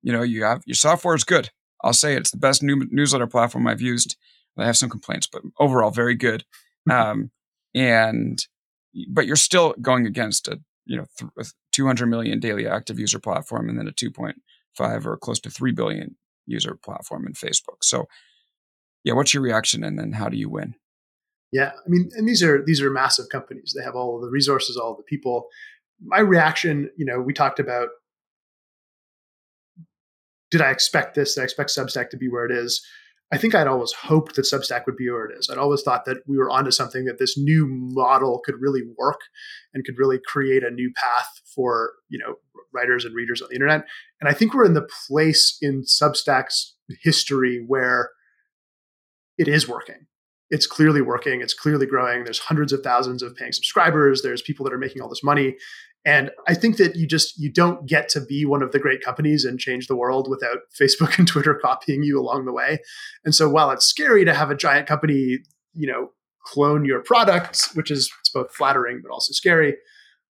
[0.00, 1.50] you know, you have your software is good.
[1.82, 4.16] I'll say it's the best new, newsletter platform I've used.
[4.56, 6.44] I have some complaints, but overall very good.
[6.88, 7.32] Um,
[7.74, 8.46] and,
[9.10, 13.18] but you're still going against a you know, th- uh, 200 million daily active user
[13.18, 16.16] platform and then a 2.5 or close to 3 billion
[16.46, 17.82] user platform in Facebook.
[17.82, 18.06] So,
[19.02, 20.74] yeah, what's your reaction and then how do you win?
[21.52, 23.74] Yeah, I mean, and these are these are massive companies.
[23.76, 25.46] They have all the resources, all the people.
[26.02, 27.90] My reaction, you know, we talked about
[30.50, 31.34] did I expect this?
[31.34, 32.84] Did I expect Substack to be where it is?
[33.34, 35.50] I think I'd always hoped that Substack would be where it is.
[35.50, 39.18] I'd always thought that we were onto something that this new model could really work
[39.74, 42.36] and could really create a new path for you know
[42.72, 43.86] writers and readers on the internet.
[44.20, 48.10] And I think we're in the place in Substack's history where
[49.36, 50.06] it is working.
[50.50, 51.40] It's clearly working.
[51.40, 52.22] It's clearly growing.
[52.22, 54.22] There's hundreds of thousands of paying subscribers.
[54.22, 55.56] There's people that are making all this money.
[56.06, 59.02] And I think that you just you don't get to be one of the great
[59.02, 62.78] companies and change the world without Facebook and Twitter copying you along the way.
[63.24, 65.38] And so while it's scary to have a giant company,
[65.72, 66.10] you know,
[66.44, 69.76] clone your products, which is it's both flattering but also scary.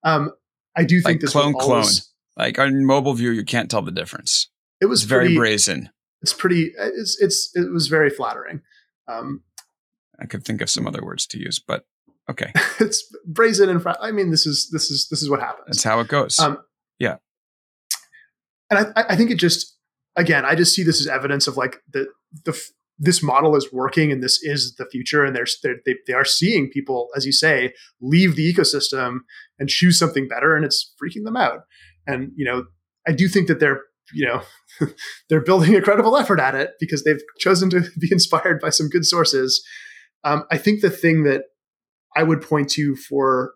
[0.03, 0.31] Um,
[0.77, 2.45] I do think like this clone always, clone.
[2.45, 4.49] Like on mobile view, you can't tell the difference.
[4.81, 5.89] It was it's very brazen.
[6.21, 6.73] It's pretty.
[6.77, 8.61] It's it's it was very flattering.
[9.07, 9.43] Um,
[10.19, 11.85] I could think of some other words to use, but
[12.29, 12.51] Okay.
[12.79, 15.77] it's brazen and fr- I mean, this is this is this is what happens.
[15.77, 16.39] That's how it goes.
[16.39, 16.57] Um,
[16.99, 17.17] yeah.
[18.69, 19.77] And I, I think it just
[20.15, 22.07] again, I just see this as evidence of like the
[22.45, 22.59] the
[22.97, 26.25] this model is working and this is the future and they're, they're they, they are
[26.25, 29.19] seeing people as you say leave the ecosystem
[29.59, 31.61] and choose something better and it's freaking them out
[32.07, 32.63] and you know
[33.07, 33.81] i do think that they're
[34.13, 34.41] you know
[35.29, 38.87] they're building a credible effort at it because they've chosen to be inspired by some
[38.87, 39.63] good sources
[40.23, 41.43] um, i think the thing that
[42.15, 43.53] I would point to for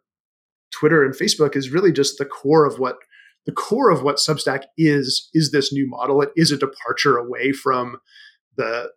[0.72, 2.98] Twitter and Facebook is really just the core of what
[3.46, 6.22] the core of what Substack is is this new model.
[6.22, 7.98] It is a departure away from
[8.58, 8.92] the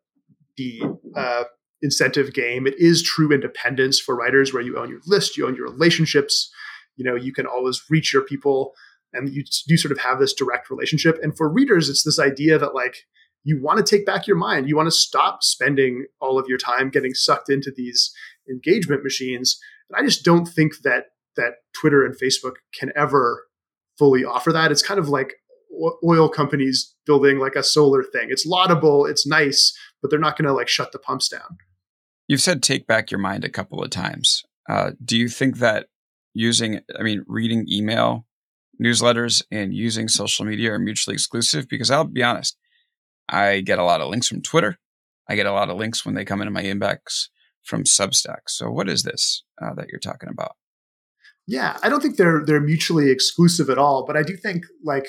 [0.57, 0.83] the
[1.16, 1.44] uh,
[1.81, 2.66] incentive game.
[2.66, 6.51] It is true independence for writers, where you own your list, you own your relationships.
[6.96, 8.72] You know, you can always reach your people,
[9.12, 11.18] and you do sort of have this direct relationship.
[11.22, 13.07] And for readers, it's this idea that like
[13.44, 14.68] you want to take back your mind.
[14.68, 18.12] You want to stop spending all of your time getting sucked into these
[18.48, 19.59] engagement machines.
[19.90, 23.46] And I just don't think that that Twitter and Facebook can ever
[23.98, 24.70] fully offer that.
[24.70, 25.35] It's kind of like
[26.05, 28.28] oil companies building like a solar thing.
[28.31, 31.59] It's laudable, it's nice, but they're not going to like shut the pumps down.
[32.28, 34.42] You've said take back your mind a couple of times.
[34.68, 35.87] Uh, do you think that
[36.35, 38.26] using, I mean, reading email
[38.83, 41.68] newsletters and using social media are mutually exclusive?
[41.68, 42.57] Because I'll be honest,
[43.28, 44.78] I get a lot of links from Twitter.
[45.28, 47.28] I get a lot of links when they come into my inbox
[47.64, 48.42] from Substack.
[48.48, 50.57] So, what is this uh, that you're talking about?
[51.46, 55.09] Yeah, I don't think they're they're mutually exclusive at all, but I do think like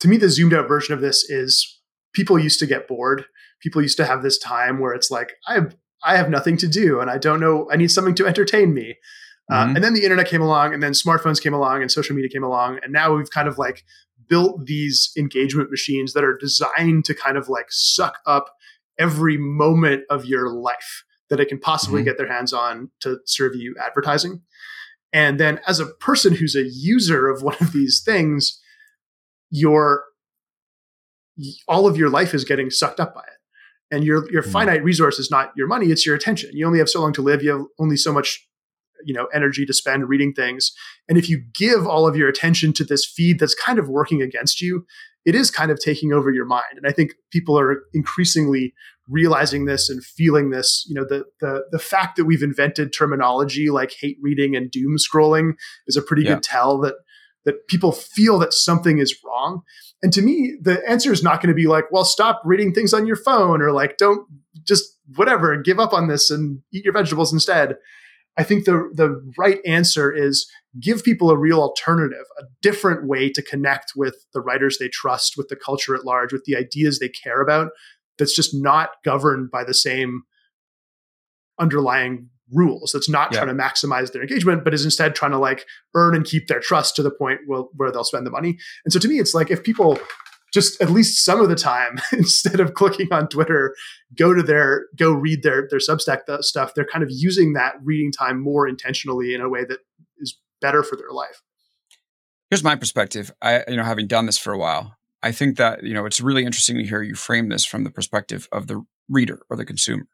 [0.00, 1.80] to me the zoomed out version of this is
[2.12, 3.24] people used to get bored.
[3.60, 6.66] People used to have this time where it's like I have I have nothing to
[6.66, 8.96] do and I don't know I need something to entertain me.
[9.50, 9.76] Uh, mm-hmm.
[9.76, 12.44] and then the internet came along and then smartphones came along and social media came
[12.44, 13.84] along and now we've kind of like
[14.28, 18.54] built these engagement machines that are designed to kind of like suck up
[18.98, 22.10] every moment of your life that it can possibly mm-hmm.
[22.10, 24.42] get their hands on to serve you advertising.
[25.14, 28.60] And then as a person who's a user of one of these things,
[29.48, 30.04] your
[31.66, 33.94] all of your life is getting sucked up by it.
[33.94, 34.52] And your your mm-hmm.
[34.52, 36.50] finite resource is not your money, it's your attention.
[36.52, 38.46] You only have so long to live, you have only so much
[39.02, 40.70] you know energy to spend reading things.
[41.08, 44.20] And if you give all of your attention to this feed that's kind of working
[44.20, 44.84] against you,
[45.24, 46.76] it is kind of taking over your mind.
[46.76, 48.74] And I think people are increasingly
[49.08, 50.84] realizing this and feeling this.
[50.88, 54.96] You know, the the the fact that we've invented terminology like hate reading and doom
[54.96, 55.52] scrolling
[55.86, 56.34] is a pretty yeah.
[56.34, 56.94] good tell that
[57.44, 59.62] that people feel that something is wrong.
[60.02, 62.94] And to me, the answer is not going to be like, well, stop reading things
[62.94, 64.26] on your phone or like don't
[64.64, 67.76] just whatever give up on this and eat your vegetables instead.
[68.38, 73.28] I think the the right answer is give people a real alternative, a different way
[73.30, 76.98] to connect with the writers they trust, with the culture at large, with the ideas
[76.98, 77.72] they care about.
[78.18, 80.22] That's just not governed by the same
[81.58, 82.92] underlying rules.
[82.92, 83.42] That's not yeah.
[83.42, 86.60] trying to maximize their engagement, but is instead trying to like earn and keep their
[86.60, 88.58] trust to the point where, where they'll spend the money.
[88.84, 89.98] And so to me, it's like if people
[90.52, 93.74] just at least some of the time instead of clicking on twitter
[94.16, 98.12] go to their go read their their substack stuff they're kind of using that reading
[98.12, 99.78] time more intentionally in a way that
[100.18, 101.42] is better for their life
[102.50, 105.82] here's my perspective i you know having done this for a while i think that
[105.82, 108.82] you know it's really interesting to hear you frame this from the perspective of the
[109.08, 110.06] reader or the consumer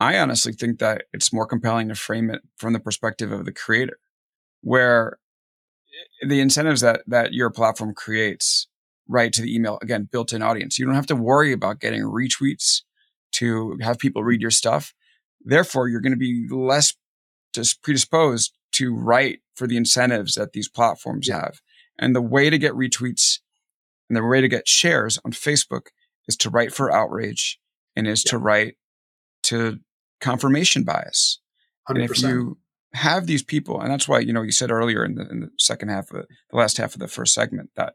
[0.00, 3.52] i honestly think that it's more compelling to frame it from the perspective of the
[3.52, 3.98] creator
[4.62, 5.18] where
[6.22, 8.68] eh, the incentives that that your platform creates
[9.08, 9.78] right to the email.
[9.82, 10.78] Again, built in audience.
[10.78, 12.82] You don't have to worry about getting retweets
[13.32, 14.94] to have people read your stuff.
[15.40, 16.94] Therefore, you're going to be less
[17.54, 21.60] just predisposed to write for the incentives that these platforms have.
[21.98, 23.38] And the way to get retweets
[24.08, 25.88] and the way to get shares on Facebook
[26.26, 27.58] is to write for outrage
[27.96, 28.30] and is yeah.
[28.30, 28.76] to write
[29.44, 29.78] to
[30.20, 31.40] confirmation bias.
[31.88, 31.94] 100%.
[31.94, 32.58] And if you
[32.94, 35.50] have these people, and that's why, you know, you said earlier in the, in the
[35.58, 37.94] second half of the last half of the first segment that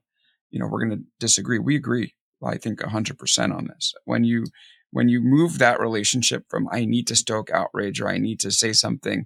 [0.53, 1.57] you know, we're going to disagree.
[1.57, 3.93] We agree, I think, 100% on this.
[4.05, 4.45] When you
[4.91, 8.51] when you move that relationship from I need to stoke outrage or I need to
[8.51, 9.25] say something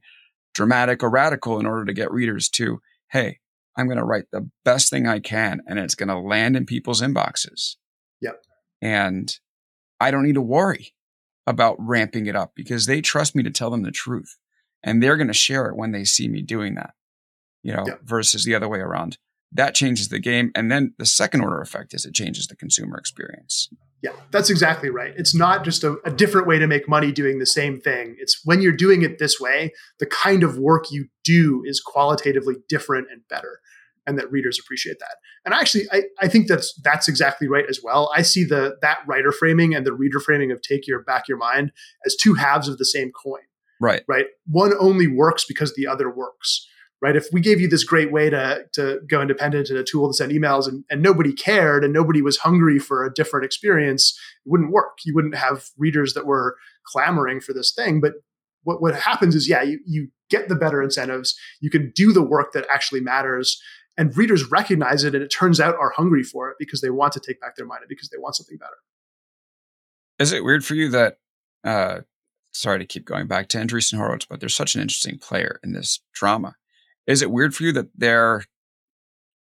[0.53, 2.79] dramatic or radical in order to get readers to,
[3.11, 3.39] hey,
[3.77, 6.65] I'm going to write the best thing I can and it's going to land in
[6.65, 7.75] people's inboxes.
[8.21, 8.43] Yep.
[8.81, 9.33] And
[9.99, 10.93] I don't need to worry
[11.45, 14.37] about ramping it up because they trust me to tell them the truth
[14.83, 16.93] and they're going to share it when they see me doing that,
[17.63, 18.01] you know, yep.
[18.03, 19.17] versus the other way around
[19.51, 20.51] that changes the game.
[20.55, 23.69] And then the second order effect is it changes the consumer experience.
[24.03, 25.13] Yeah, that's exactly right.
[25.17, 28.15] It's not just a, a, different way to make money doing the same thing.
[28.19, 32.57] It's when you're doing it this way, the kind of work you do is qualitatively
[32.69, 33.59] different and better.
[34.07, 35.17] And that readers appreciate that.
[35.45, 38.11] And actually, I, I think that's that's exactly right as well.
[38.15, 41.37] I see the that writer framing and the reader framing of take your back your
[41.37, 41.71] mind
[42.05, 43.41] as two halves of the same coin.
[43.79, 44.03] Right.
[44.07, 44.25] Right.
[44.47, 46.65] One only works because the other works
[47.01, 47.15] right?
[47.15, 50.13] If we gave you this great way to, to go independent and a tool to
[50.13, 54.49] send emails and, and nobody cared and nobody was hungry for a different experience, it
[54.49, 54.99] wouldn't work.
[55.05, 58.01] You wouldn't have readers that were clamoring for this thing.
[58.01, 58.13] But
[58.63, 61.37] what, what happens is, yeah, you, you get the better incentives.
[61.61, 63.61] You can do the work that actually matters.
[63.97, 67.13] And readers recognize it and it turns out are hungry for it because they want
[67.13, 68.77] to take back their mind and because they want something better.
[70.19, 71.17] Is it weird for you that
[71.63, 72.01] uh,
[72.57, 75.73] sorry to keep going back to Andreessen Horowitz, but there's such an interesting player in
[75.73, 76.55] this drama.
[77.05, 78.43] Is it weird for you that they're,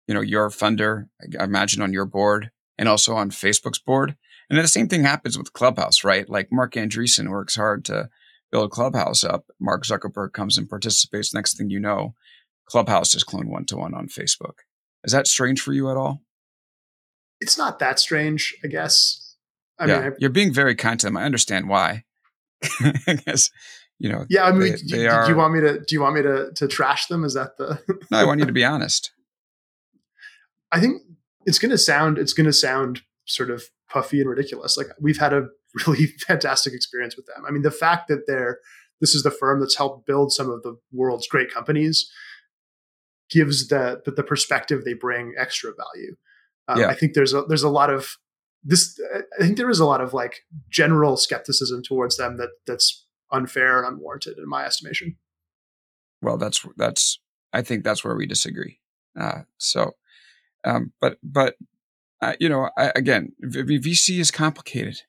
[0.08, 1.08] you know, your funder,
[1.40, 4.16] I imagine on your board and also on Facebook's board?
[4.50, 6.30] And the same thing happens with Clubhouse, right?
[6.30, 8.10] Like Marc Andreessen works hard to
[8.52, 9.46] build Clubhouse up.
[9.60, 11.34] Mark Zuckerberg comes and participates.
[11.34, 12.14] Next thing you know,
[12.66, 14.60] Clubhouse is cloned one to one on Facebook.
[15.04, 16.22] Is that strange for you at all?
[17.40, 19.36] It's not that strange, I guess.
[19.78, 21.18] I yeah, mean, I, you're being very kind to them.
[21.18, 22.04] I understand why.
[22.82, 23.50] I guess
[24.00, 24.26] you know.
[24.30, 25.80] Yeah, I mean, they, do, they are, do you want me to?
[25.80, 27.24] Do you want me to to trash them?
[27.24, 27.82] Is that the?
[28.12, 29.12] no, I want you to be honest.
[30.72, 31.02] I think
[31.46, 32.18] it's going to sound.
[32.18, 34.78] It's going to sound sort of puffy and ridiculous.
[34.78, 35.48] Like we've had a
[35.88, 37.46] really fantastic experience with them.
[37.48, 38.60] I mean, the fact that they're
[39.02, 42.10] this is the firm that's helped build some of the world's great companies
[43.30, 46.16] gives the the, the perspective they bring extra value.
[46.68, 46.88] Um, yeah.
[46.88, 48.18] I think there's a there's a lot of
[48.64, 49.00] this.
[49.40, 53.84] I think there is a lot of like general skepticism towards them that that's unfair
[53.84, 55.18] and unwarranted in my estimation.
[56.22, 57.20] Well, that's that's
[57.52, 58.80] I think that's where we disagree.
[59.20, 59.92] Uh, so,
[60.64, 61.56] um, but but
[62.22, 65.02] uh, you know, I, again, VC is complicated.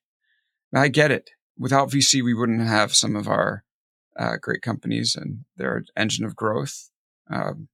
[0.74, 1.30] I get it.
[1.56, 3.62] Without VC, we wouldn't have some of our
[4.18, 6.90] uh, great companies and their engine of growth.
[7.30, 7.68] Um,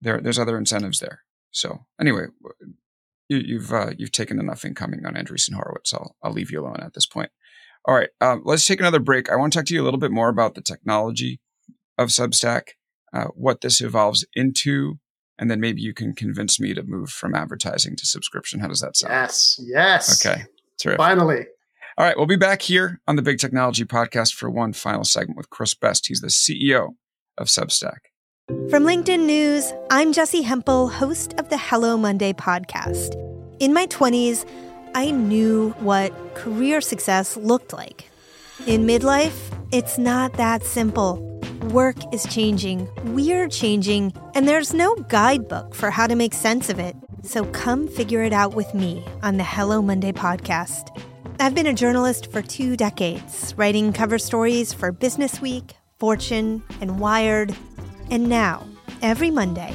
[0.00, 1.22] there, there's other incentives there.
[1.50, 2.26] So anyway,
[3.28, 5.92] you, have uh, you've taken enough incoming on Andreessen Horowitz.
[5.94, 7.30] I'll I'll leave you alone at this point.
[7.84, 9.30] All right, um, let's take another break.
[9.30, 11.40] I want to talk to you a little bit more about the technology
[11.96, 12.70] of Substack,
[13.12, 14.98] uh, what this evolves into,
[15.38, 18.60] and then maybe you can convince me to move from advertising to subscription.
[18.60, 19.12] How does that sound?
[19.12, 20.26] Yes, yes.
[20.26, 20.42] Okay,
[20.78, 20.98] terrific.
[20.98, 21.46] Finally.
[21.98, 25.38] All right, we'll be back here on the Big Technology Podcast for one final segment
[25.38, 26.08] with Chris Best.
[26.08, 26.96] He's the CEO
[27.38, 28.10] of Substack.
[28.46, 33.16] From LinkedIn News, I'm Jessi Hempel, host of the Hello Monday podcast.
[33.58, 34.48] In my 20s,
[34.94, 38.08] I knew what career success looked like.
[38.64, 39.36] In midlife,
[39.72, 41.20] it's not that simple.
[41.70, 46.78] Work is changing, we're changing, and there's no guidebook for how to make sense of
[46.78, 46.94] it.
[47.24, 50.96] So come figure it out with me on the Hello Monday podcast.
[51.40, 57.00] I've been a journalist for two decades, writing cover stories for Business Week, Fortune, and
[57.00, 57.56] Wired.
[58.10, 58.66] And now,
[59.02, 59.74] every Monday,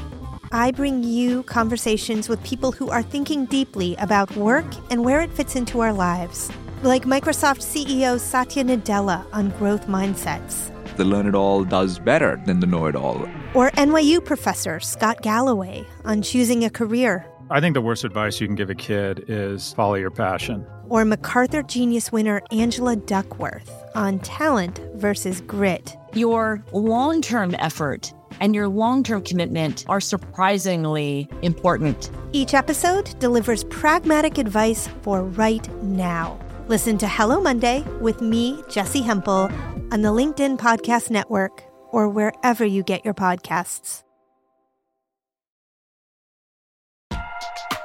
[0.53, 5.31] I bring you conversations with people who are thinking deeply about work and where it
[5.31, 6.51] fits into our lives,
[6.83, 10.71] like Microsoft CEO Satya Nadella on growth mindsets.
[10.97, 13.27] The learn it all does better than the know it all.
[13.53, 17.25] Or NYU professor Scott Galloway on choosing a career.
[17.49, 20.65] I think the worst advice you can give a kid is follow your passion.
[20.89, 25.95] Or MacArthur Genius winner Angela Duckworth on talent versus grit.
[26.13, 32.11] Your long term effort and your long term commitment are surprisingly important.
[32.33, 36.37] Each episode delivers pragmatic advice for right now.
[36.67, 39.49] Listen to Hello Monday with me, Jessi Hempel,
[39.91, 44.03] on the LinkedIn Podcast Network or wherever you get your podcasts.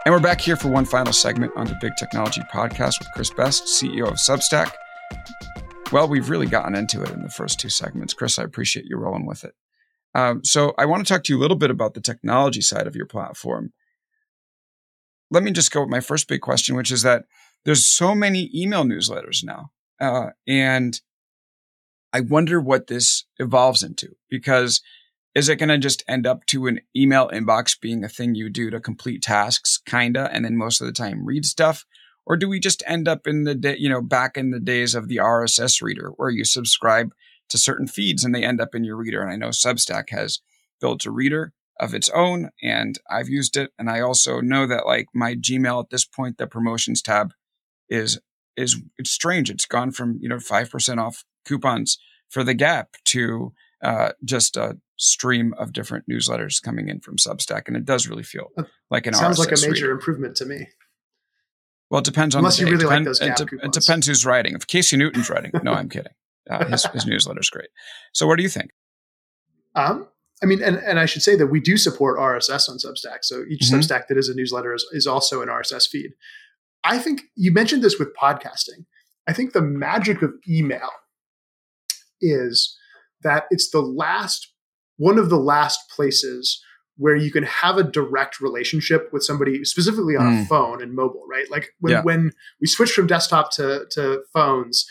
[0.04, 3.30] And we're back here for one final segment on the Big Technology Podcast with Chris
[3.30, 4.70] Best, CEO of Substack.
[5.90, 8.14] Well, we've really gotten into it in the first two segments.
[8.14, 9.54] Chris, I appreciate you rolling with it.
[10.16, 12.86] Um, so I want to talk to you a little bit about the technology side
[12.86, 13.74] of your platform.
[15.30, 17.26] Let me just go with my first big question, which is that
[17.66, 19.72] there's so many email newsletters now.
[20.00, 21.02] Uh, and
[22.14, 24.80] I wonder what this evolves into because
[25.34, 28.48] is it going to just end up to an email inbox being a thing you
[28.48, 31.84] do to complete tasks, kinda, and then most of the time read stuff?
[32.24, 34.94] Or do we just end up in the day, you know, back in the days
[34.94, 37.12] of the RSS reader where you subscribe
[37.48, 39.22] to certain feeds and they end up in your reader?
[39.22, 40.40] And I know Substack has
[40.80, 43.70] built a reader of its own and I've used it.
[43.78, 47.32] And I also know that like my Gmail at this point, the promotions tab
[47.88, 48.18] is,
[48.56, 49.50] is, it's strange.
[49.50, 54.78] It's gone from, you know, 5% off coupons for the gap to, uh, just a
[54.96, 58.50] stream of different newsletters coming in from Substack, and it does really feel
[58.90, 59.90] like an sounds RSS like a major reader.
[59.90, 60.68] improvement to me.
[61.90, 64.06] Well, it depends on unless you really Depend, like those gap it, de- it depends
[64.06, 64.54] who's writing.
[64.54, 66.12] If Casey Newton's writing, no, I'm kidding.
[66.50, 67.68] Uh, his, his is great.
[68.12, 68.70] So, what do you think?
[69.74, 70.08] Um,
[70.42, 73.18] I mean, and, and I should say that we do support RSS on Substack.
[73.22, 73.76] So each mm-hmm.
[73.76, 76.12] Substack that is a newsletter is, is also an RSS feed.
[76.84, 78.84] I think you mentioned this with podcasting.
[79.26, 80.90] I think the magic of email
[82.20, 82.76] is
[83.22, 84.52] that it's the last
[84.98, 86.62] one of the last places
[86.96, 90.42] where you can have a direct relationship with somebody specifically on mm.
[90.42, 91.50] a phone and mobile, right?
[91.50, 92.02] Like when, yeah.
[92.02, 92.30] when
[92.60, 94.86] we switched from desktop to, to phones,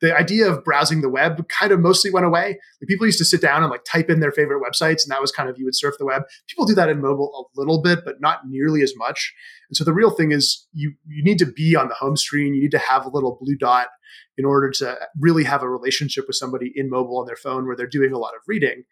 [0.00, 2.58] the idea of browsing the web kind of mostly went away.
[2.80, 5.20] Like people used to sit down and like type in their favorite websites, and that
[5.20, 6.22] was kind of you would surf the web.
[6.48, 9.34] People do that in mobile a little bit, but not nearly as much.
[9.68, 12.54] And so the real thing is you you need to be on the home screen.
[12.54, 13.88] You need to have a little blue dot
[14.38, 17.76] in order to really have a relationship with somebody in mobile on their phone where
[17.76, 18.84] they're doing a lot of reading.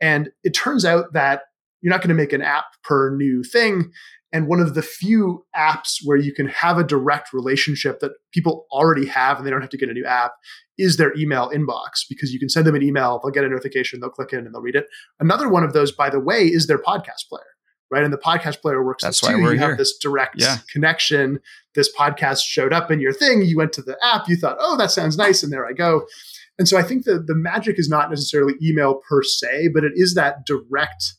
[0.00, 1.42] And it turns out that
[1.80, 3.92] you're not going to make an app per new thing.
[4.32, 8.66] And one of the few apps where you can have a direct relationship that people
[8.70, 10.32] already have and they don't have to get a new app
[10.76, 14.00] is their email inbox because you can send them an email, they'll get a notification,
[14.00, 14.86] they'll click in and they'll read it.
[15.18, 17.42] Another one of those, by the way, is their podcast player,
[17.90, 18.04] right?
[18.04, 19.28] And the podcast player works That's too.
[19.28, 19.70] why we're you here.
[19.70, 20.58] have this direct Yeah.
[20.72, 21.40] connection.
[21.74, 23.42] This podcast showed up in your thing.
[23.42, 25.42] You went to the app, you thought, oh, that sounds nice.
[25.42, 26.06] And there I go.
[26.58, 29.92] And so I think the, the magic is not necessarily email per se, but it
[29.94, 31.14] is that direct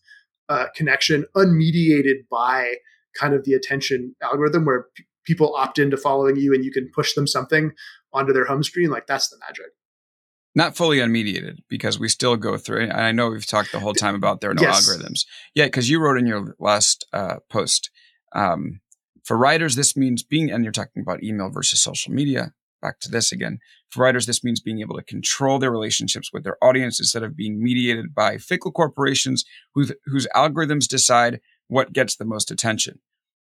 [0.49, 2.74] uh, connection unmediated by
[3.20, 6.89] kind of the attention algorithm where p- people opt into following you and you can
[6.95, 7.72] push them something
[8.13, 8.89] onto their home screen.
[8.89, 9.67] Like that's the magic.
[10.55, 12.84] Not fully unmediated because we still go through.
[12.84, 14.89] And I know we've talked the whole time about there are no Yes.
[14.89, 15.20] algorithms.
[15.53, 17.91] Yeah, because you wrote in your last uh, post
[18.34, 18.82] um,
[19.24, 22.53] for writers, this means being, and you're talking about email versus social media.
[22.82, 23.59] Back to this again.
[23.91, 27.36] For writers, this means being able to control their relationships with their audience instead of
[27.36, 29.43] being mediated by fickle corporations
[29.76, 32.99] whose, whose algorithms decide what gets the most attention.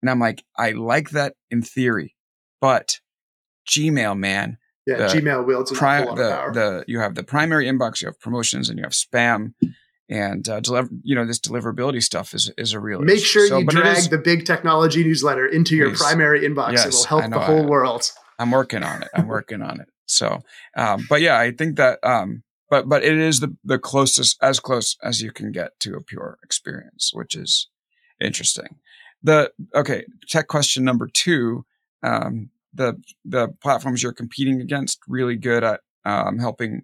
[0.02, 2.14] And I'm like, I like that in theory,
[2.60, 3.00] but
[3.68, 6.52] Gmail, man, Yeah, The Gmail wields pri- awful lot of the power.
[6.54, 9.52] the you have the primary inbox, you have promotions, and you have spam,
[10.08, 10.88] and uh, deliver.
[11.02, 12.98] You know this deliverability stuff is is a real.
[13.00, 13.06] Issue.
[13.06, 13.24] Make issue.
[13.26, 16.72] sure So, you drag is- the big technology newsletter into your primary inbox.
[16.72, 17.40] Yes, it will help I the know.
[17.40, 18.10] whole world.
[18.38, 19.08] I'm working on it.
[19.14, 19.88] I'm working on it.
[20.06, 20.40] So,
[20.76, 24.58] um, but yeah, I think that, um, but but it is the the closest, as
[24.60, 27.68] close as you can get to a pure experience, which is
[28.20, 28.76] interesting.
[29.22, 31.64] The okay, tech question number two.
[32.02, 36.82] Um, the the platforms you're competing against really good at um, helping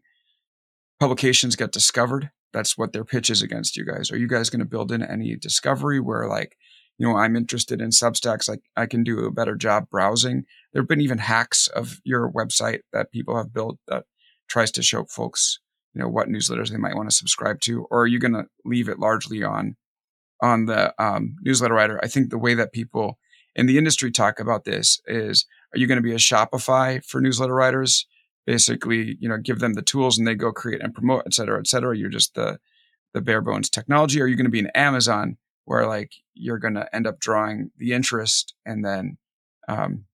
[1.00, 2.30] publications get discovered.
[2.52, 4.10] That's what their pitch is against you guys.
[4.10, 6.56] Are you guys going to build in any discovery where like,
[6.98, 10.44] you know, I'm interested in Substacks, like I can do a better job browsing.
[10.72, 14.04] There have been even hacks of your website that people have built that
[14.48, 15.58] tries to show folks,
[15.94, 17.86] you know, what newsletters they might want to subscribe to.
[17.90, 19.76] Or are you going to leave it largely on
[20.40, 22.00] on the um, newsletter writer?
[22.02, 23.18] I think the way that people
[23.54, 27.20] in the industry talk about this is, are you going to be a Shopify for
[27.20, 28.06] newsletter writers?
[28.46, 31.58] Basically, you know, give them the tools and they go create and promote, et cetera,
[31.58, 31.96] et cetera.
[31.96, 32.58] You're just the
[33.14, 34.20] the bare bones technology.
[34.20, 37.20] Or are you going to be an Amazon where like you're going to end up
[37.20, 39.18] drawing the interest and then
[39.68, 40.04] um,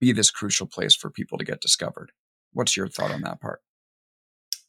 [0.00, 2.10] be this crucial place for people to get discovered?
[2.52, 3.60] What's your thought on that part?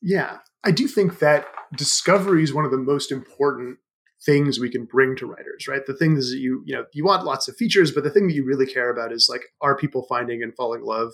[0.01, 3.79] Yeah, I do think that discovery is one of the most important
[4.25, 5.85] things we can bring to writers, right?
[5.85, 8.33] The things that you, you know, you want lots of features, but the thing that
[8.33, 11.11] you really care about is like, are people finding and falling love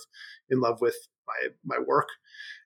[0.50, 0.96] in love with
[1.28, 2.08] my my work?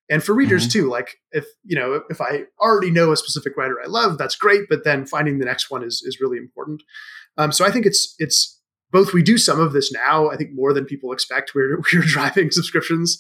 [0.09, 3.77] And for readers too, like if you know, if I already know a specific writer
[3.81, 6.83] I love, that's great, but then finding the next one is is really important.
[7.37, 8.59] Um, so I think it's it's
[8.91, 10.29] both we do some of this now.
[10.29, 11.53] I think more than people expect.
[11.55, 13.19] We're we're driving subscriptions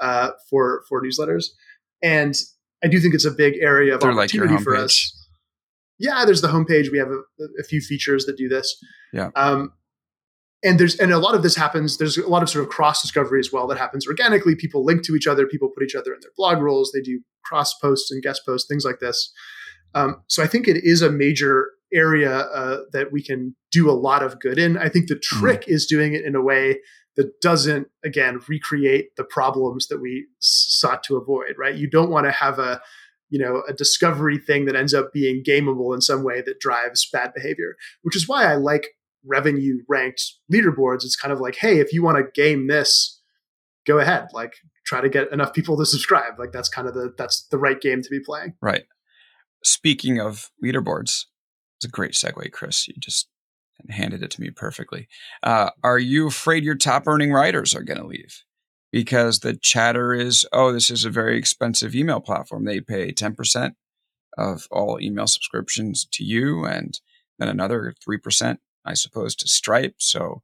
[0.00, 1.46] uh, for for newsletters,
[2.02, 2.34] and
[2.82, 4.84] I do think it's a big area of They're like opportunity for homepage.
[4.84, 5.23] us.
[5.98, 6.90] Yeah, there's the homepage.
[6.90, 7.20] We have a,
[7.60, 8.76] a few features that do this.
[9.12, 9.30] Yeah.
[9.36, 9.72] Um,
[10.64, 11.98] and there's and a lot of this happens.
[11.98, 14.56] There's a lot of sort of cross discovery as well that happens organically.
[14.56, 15.46] People link to each other.
[15.46, 16.90] People put each other in their blog rolls.
[16.92, 19.32] They do cross posts and guest posts, things like this.
[19.94, 23.92] Um, so I think it is a major area uh, that we can do a
[23.92, 24.76] lot of good in.
[24.78, 26.80] I think the trick is doing it in a way
[27.16, 31.54] that doesn't again recreate the problems that we s- sought to avoid.
[31.58, 31.76] Right?
[31.76, 32.80] You don't want to have a
[33.34, 37.08] you know a discovery thing that ends up being gameable in some way that drives
[37.12, 37.74] bad behavior.
[38.02, 38.90] Which is why I like
[39.26, 40.22] revenue ranked
[40.52, 41.02] leaderboards.
[41.04, 43.20] It's kind of like, hey, if you want to game this,
[43.88, 44.28] go ahead.
[44.32, 44.52] Like
[44.86, 46.38] try to get enough people to subscribe.
[46.38, 48.54] Like that's kind of the that's the right game to be playing.
[48.62, 48.84] Right.
[49.64, 51.24] Speaking of leaderboards,
[51.78, 52.86] it's a great segue, Chris.
[52.86, 53.28] You just
[53.90, 55.08] handed it to me perfectly.
[55.42, 58.43] Uh, are you afraid your top earning writers are going to leave?
[58.94, 62.64] Because the chatter is, oh, this is a very expensive email platform.
[62.64, 63.72] They pay 10%
[64.38, 67.00] of all email subscriptions to you and
[67.40, 69.96] then another 3%, I suppose, to Stripe.
[69.98, 70.42] So,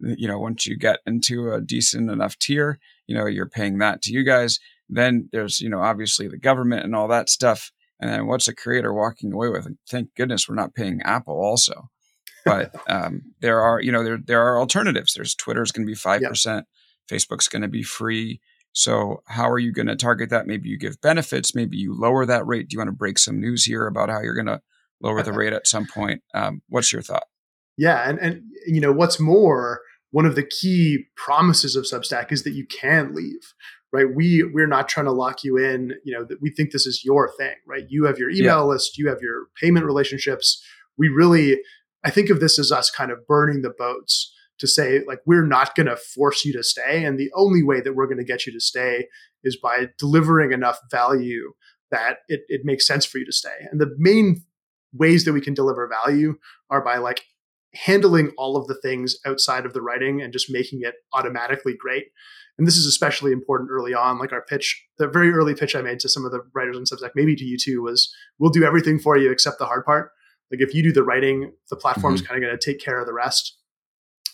[0.00, 4.02] you know, once you get into a decent enough tier, you know, you're paying that
[4.02, 4.58] to you guys.
[4.88, 7.70] Then there's, you know, obviously the government and all that stuff.
[8.00, 9.66] And then what's a creator walking away with?
[9.66, 11.90] And thank goodness we're not paying Apple also.
[12.44, 15.14] But um, there are, you know, there there are alternatives.
[15.14, 16.66] There's Twitter's going to be five percent,
[17.10, 18.40] Facebook's going to be free.
[18.72, 20.46] So how are you going to target that?
[20.46, 21.54] Maybe you give benefits.
[21.54, 22.68] Maybe you lower that rate.
[22.68, 24.60] Do you want to break some news here about how you're going to
[25.00, 26.22] lower the rate at some point?
[26.34, 27.24] Um, what's your thought?
[27.76, 29.80] Yeah, and and you know what's more,
[30.10, 33.52] one of the key promises of Substack is that you can leave.
[33.92, 34.06] Right?
[34.12, 35.92] We we're not trying to lock you in.
[36.04, 37.54] You know that we think this is your thing.
[37.66, 37.84] Right?
[37.88, 38.62] You have your email Yeah.
[38.62, 38.98] list.
[38.98, 40.60] You have your payment relationships.
[40.98, 41.60] We really,
[42.04, 45.46] I think of this as us kind of burning the boats to say like we're
[45.46, 48.24] not going to force you to stay, and the only way that we're going to
[48.24, 49.06] get you to stay
[49.42, 51.52] is by delivering enough value
[51.90, 53.66] that it, it makes sense for you to stay.
[53.70, 54.42] And the main
[54.92, 56.36] ways that we can deliver value
[56.70, 57.22] are by like
[57.74, 62.06] handling all of the things outside of the writing and just making it automatically great.
[62.56, 64.18] And this is especially important early on.
[64.18, 66.84] Like our pitch, the very early pitch I made to some of the writers on
[66.84, 70.10] Substack, maybe to you too, was we'll do everything for you except the hard part.
[70.52, 72.28] Like if you do the writing, the platform's mm-hmm.
[72.28, 73.58] kind of going to take care of the rest.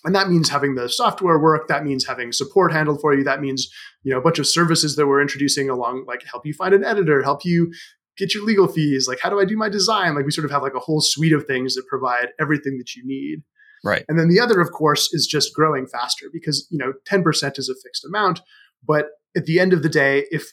[0.05, 1.69] And that means having the software work.
[1.69, 3.23] That means having support handled for you.
[3.25, 3.71] That means,
[4.03, 6.85] you know, a bunch of services that we're introducing along, like help you find an
[6.85, 7.73] editor, help you
[8.17, 9.07] get your legal fees.
[9.09, 10.15] Like, how do I do my design?
[10.15, 12.95] Like, we sort of have like a whole suite of things that provide everything that
[12.95, 13.43] you need.
[13.85, 14.05] Right.
[14.09, 17.69] And then the other, of course, is just growing faster because, you know, 10% is
[17.69, 18.41] a fixed amount.
[18.87, 20.53] But at the end of the day, if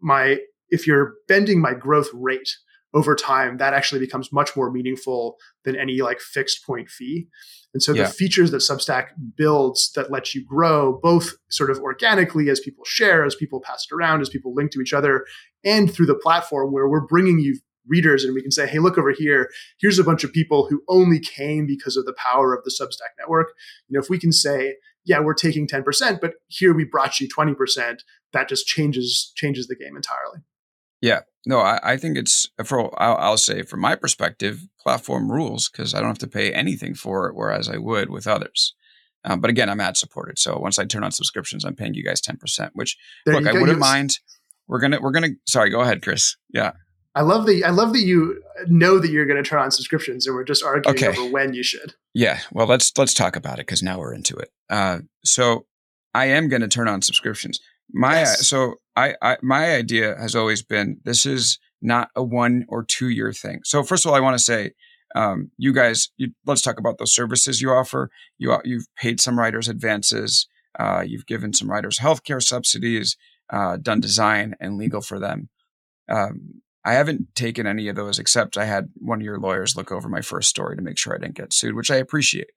[0.00, 0.38] my,
[0.70, 2.50] if you're bending my growth rate
[2.94, 7.26] over time, that actually becomes much more meaningful than any like fixed point fee.
[7.74, 8.04] And so yeah.
[8.04, 12.84] the features that Substack builds that let you grow both sort of organically as people
[12.84, 15.26] share, as people pass it around, as people link to each other,
[15.64, 18.96] and through the platform where we're bringing you readers and we can say, hey, look
[18.96, 19.50] over here.
[19.80, 23.12] Here's a bunch of people who only came because of the power of the Substack
[23.18, 23.48] network.
[23.88, 27.28] You know, if we can say, yeah, we're taking 10%, but here we brought you
[27.28, 27.98] 20%,
[28.32, 30.40] that just changes changes the game entirely.
[31.04, 35.68] Yeah, no, I, I think it's for I'll, I'll, say from my perspective, platform rules
[35.68, 38.74] because I don't have to pay anything for it, whereas I would with others.
[39.22, 42.02] Um, but again, I'm ad supported, so once I turn on subscriptions, I'm paying you
[42.02, 42.70] guys ten percent.
[42.72, 42.96] Which
[43.26, 44.18] there look, I wouldn't mind.
[44.66, 45.32] We're gonna we're gonna.
[45.46, 46.38] Sorry, go ahead, Chris.
[46.48, 46.72] Yeah.
[47.14, 47.62] I love that.
[47.66, 50.64] I love that you know that you're going to turn on subscriptions, and we're just
[50.64, 51.08] arguing okay.
[51.08, 51.94] over when you should.
[52.14, 52.40] Yeah.
[52.50, 54.48] Well, let's let's talk about it because now we're into it.
[54.70, 55.66] Uh, so
[56.14, 57.60] I am going to turn on subscriptions.
[57.94, 58.48] My yes.
[58.48, 63.08] so I, I my idea has always been this is not a one or two
[63.08, 63.60] year thing.
[63.64, 64.72] So first of all, I want to say,
[65.14, 68.10] um, you guys, you, let's talk about those services you offer.
[68.36, 70.48] You you've paid some writers advances.
[70.76, 73.16] Uh, you've given some writers healthcare subsidies,
[73.50, 75.48] uh, done design and legal for them.
[76.08, 79.92] Um, I haven't taken any of those except I had one of your lawyers look
[79.92, 82.50] over my first story to make sure I didn't get sued, which I appreciate.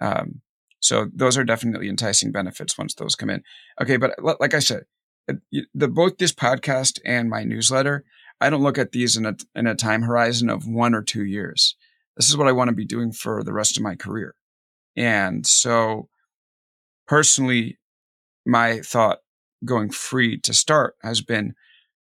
[0.00, 0.40] Um,
[0.80, 3.42] so those are definitely enticing benefits once those come in.
[3.80, 4.84] Okay, but like I said,
[5.28, 5.34] uh,
[5.74, 8.04] the both this podcast and my newsletter,
[8.40, 11.24] I don't look at these in a in a time horizon of one or two
[11.24, 11.76] years.
[12.16, 14.34] This is what I want to be doing for the rest of my career.
[14.96, 16.08] And so
[17.06, 17.78] personally,
[18.46, 19.18] my thought
[19.64, 21.54] going free to start has been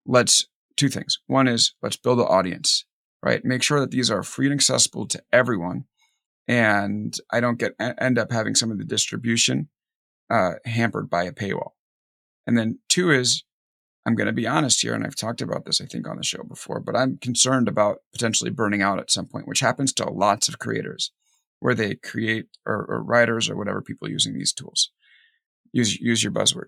[0.06, 1.20] let's two things.
[1.28, 2.86] One is let's build an audience,
[3.22, 3.44] right?
[3.44, 5.86] Make sure that these are free and accessible to everyone
[6.48, 9.70] and I don't get end up having some of the distribution
[10.30, 11.72] uh, hampered by a paywall.
[12.46, 13.44] And then two is
[14.06, 16.24] I'm going to be honest here, and I've talked about this I think on the
[16.24, 20.10] show before, but I'm concerned about potentially burning out at some point, which happens to
[20.10, 21.12] lots of creators,
[21.60, 24.92] where they create or, or writers or whatever people using these tools.
[25.72, 26.68] Use use your buzzword.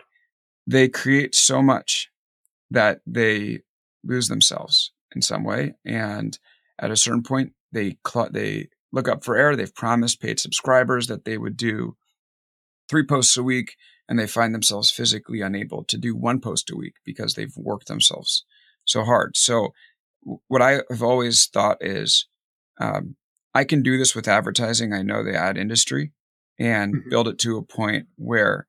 [0.65, 2.09] They create so much
[2.71, 3.59] that they
[4.03, 6.39] lose themselves in some way, and
[6.79, 9.55] at a certain point, they cl- they look up for air.
[9.55, 11.95] They've promised paid subscribers that they would do
[12.89, 13.75] three posts a week,
[14.07, 17.87] and they find themselves physically unable to do one post a week because they've worked
[17.87, 18.45] themselves
[18.85, 19.35] so hard.
[19.35, 19.73] So,
[20.47, 22.27] what I have always thought is,
[22.79, 23.15] um,
[23.53, 24.93] I can do this with advertising.
[24.93, 26.13] I know the ad industry
[26.57, 27.09] and mm-hmm.
[27.09, 28.65] build it to a point where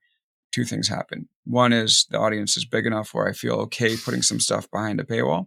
[0.53, 1.29] two things happen.
[1.45, 5.01] One is the audience is big enough where I feel okay putting some stuff behind
[5.01, 5.47] a paywall,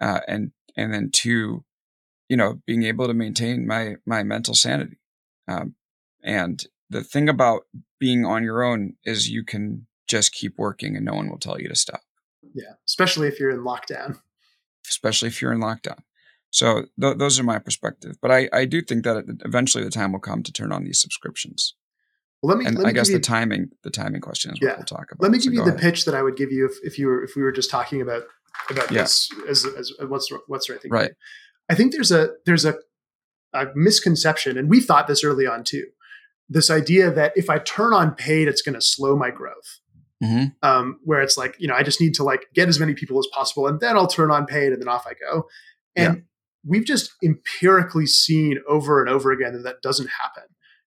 [0.00, 1.64] uh, and and then two,
[2.32, 4.96] you know, being able to maintain my my mental sanity.
[5.46, 5.74] Um,
[6.24, 7.64] and the thing about
[8.00, 11.60] being on your own is you can just keep working and no one will tell
[11.60, 12.00] you to stop.
[12.54, 14.18] Yeah, especially if you're in lockdown.
[14.88, 15.98] Especially if you're in lockdown.
[16.48, 18.16] So th- those are my perspective.
[18.22, 21.02] But I, I do think that eventually the time will come to turn on these
[21.02, 21.74] subscriptions.
[22.40, 22.64] Well, let me.
[22.64, 24.76] And let me I guess the timing, the timing question is what yeah.
[24.76, 25.20] we'll talk about.
[25.20, 25.80] Let me give so you the ahead.
[25.80, 28.00] pitch that I would give you if, if you were if we were just talking
[28.00, 28.22] about
[28.70, 29.02] about yeah.
[29.02, 30.90] this as, as what's what's the right thing.
[30.90, 31.12] Right.
[31.70, 32.74] I think there's a there's a,
[33.54, 35.86] a misconception, and we thought this early on too.
[36.48, 39.80] This idea that if I turn on paid, it's going to slow my growth.
[40.22, 40.50] Mm-hmm.
[40.62, 43.18] Um, where it's like, you know, I just need to like get as many people
[43.18, 45.46] as possible, and then I'll turn on paid, and then off I go.
[45.96, 46.20] And yeah.
[46.64, 50.44] we've just empirically seen over and over again that that doesn't happen.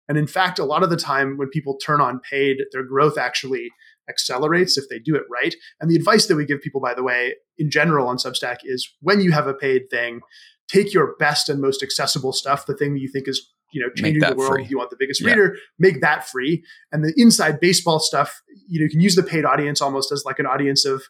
[0.07, 3.17] And in fact, a lot of the time when people turn on paid, their growth
[3.17, 3.69] actually
[4.09, 5.55] accelerates if they do it right.
[5.79, 8.89] And the advice that we give people, by the way, in general on Substack is
[9.01, 10.21] when you have a paid thing,
[10.67, 13.89] take your best and most accessible stuff, the thing that you think is you know
[13.95, 14.53] changing the world.
[14.53, 14.65] Free.
[14.65, 15.29] You want the biggest yeah.
[15.29, 16.63] reader, make that free.
[16.91, 20.23] And the inside baseball stuff, you know, you can use the paid audience almost as
[20.25, 21.03] like an audience of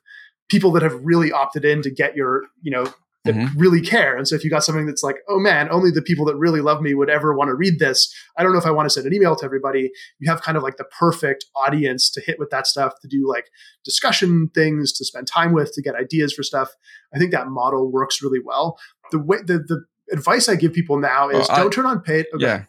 [0.49, 2.85] people that have really opted in to get your you know
[3.25, 3.59] that mm-hmm.
[3.59, 4.15] really care.
[4.15, 6.61] And so if you got something that's like, oh man, only the people that really
[6.61, 8.13] love me would ever want to read this.
[8.37, 9.91] I don't know if I want to send an email to everybody.
[10.19, 13.27] You have kind of like the perfect audience to hit with that stuff, to do
[13.27, 13.49] like
[13.83, 16.69] discussion things, to spend time with, to get ideas for stuff.
[17.13, 18.77] I think that model works really well.
[19.11, 21.85] The way the, the advice I give people now is oh, well, don't I, turn
[21.85, 22.25] on paid.
[22.33, 22.45] Okay.
[22.45, 22.63] Yeah.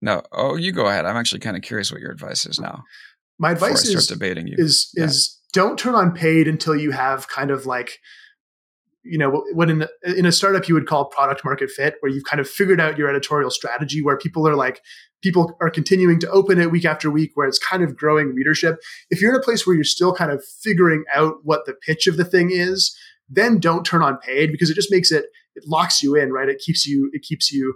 [0.00, 0.22] No.
[0.32, 1.04] Oh, you go ahead.
[1.04, 2.84] I'm actually kind of curious what your advice is now.
[3.38, 4.56] My advice is debating you.
[4.58, 5.04] is Yeah.
[5.04, 7.98] is don't turn on paid until you have kind of like
[9.04, 12.24] you know what in in a startup you would call product market fit where you've
[12.24, 14.82] kind of figured out your editorial strategy where people are like
[15.22, 18.78] people are continuing to open it week after week where it's kind of growing readership
[19.10, 22.06] if you're in a place where you're still kind of figuring out what the pitch
[22.06, 22.96] of the thing is
[23.28, 25.26] then don't turn on paid because it just makes it
[25.58, 27.74] it locks you in right it keeps you it keeps you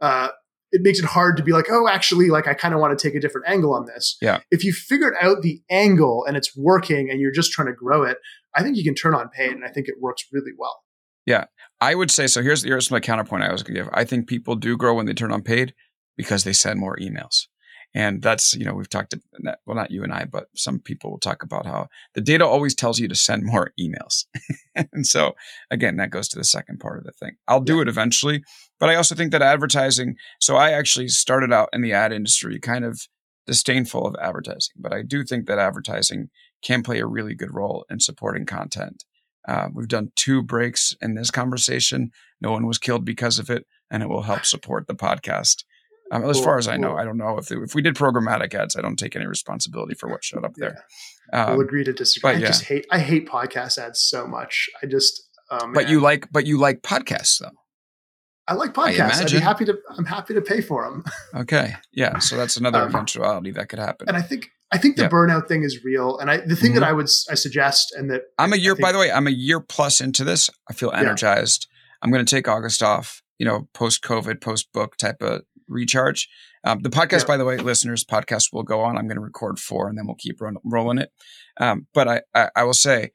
[0.00, 0.28] uh
[0.72, 3.02] it makes it hard to be like oh actually like i kind of want to
[3.08, 4.40] take a different angle on this Yeah.
[4.50, 8.02] if you figured out the angle and it's working and you're just trying to grow
[8.02, 8.18] it
[8.54, 10.82] i think you can turn on paid and i think it works really well
[11.26, 11.44] Yeah.
[11.80, 12.42] I would say so.
[12.42, 13.90] Here's here's my counterpoint I was going to give.
[13.92, 15.74] I think people do grow when they turn on paid
[16.16, 17.48] because they send more emails,
[17.96, 19.20] and that's you know we've talked to
[19.64, 22.74] well not you and I, but some people will talk about how the data always
[22.74, 24.26] tells you to send more emails,
[24.74, 25.34] and so
[25.70, 27.36] again that goes to the second part of the thing.
[27.48, 28.44] I'll do it eventually,
[28.78, 30.16] but I also think that advertising.
[30.40, 33.00] So I actually started out in the ad industry kind of
[33.46, 36.28] disdainful of advertising, but I do think that advertising
[36.62, 39.04] can play a really good role in supporting content.
[39.48, 42.10] Uh, we've done two breaks in this conversation.
[42.40, 45.62] No one was killed because of it, and it will help support the podcast.
[46.12, 46.96] Um, as Cool, far as I know.
[46.96, 50.08] I don't know if if we did programmatic ads, I don't take any responsibility for
[50.08, 50.84] what showed up there.
[51.32, 52.46] we'll Um, agree to disagree but i yeah.
[52.46, 56.46] just hate i hate podcast ads so much i just um but you like but
[56.46, 57.50] you like podcasts though.
[58.46, 61.02] i like podcasts i'd be happy to i'm happy to pay for them
[61.34, 62.18] Okay, yeah.
[62.20, 64.06] So that's another Um, eventuality that could happen.
[64.08, 65.08] and i think i think the Yeah.
[65.08, 66.90] burnout thing is real and i the thing that Mhm.
[66.90, 68.74] i would I suggest and that I'm a year.
[68.74, 70.48] think- By the way, I'm a year plus into this.
[70.70, 71.00] I feel Yeah.
[71.00, 71.66] energized.
[72.02, 73.22] I'm going to take August off.
[73.40, 76.28] You know, post COVID, post book type of recharge.
[76.64, 78.96] Um, the podcast, by the way, listeners, podcast will go on.
[78.96, 81.10] I'm going to record four, and then we'll keep run, rolling it.
[81.58, 83.12] Um, but I, I, I will say,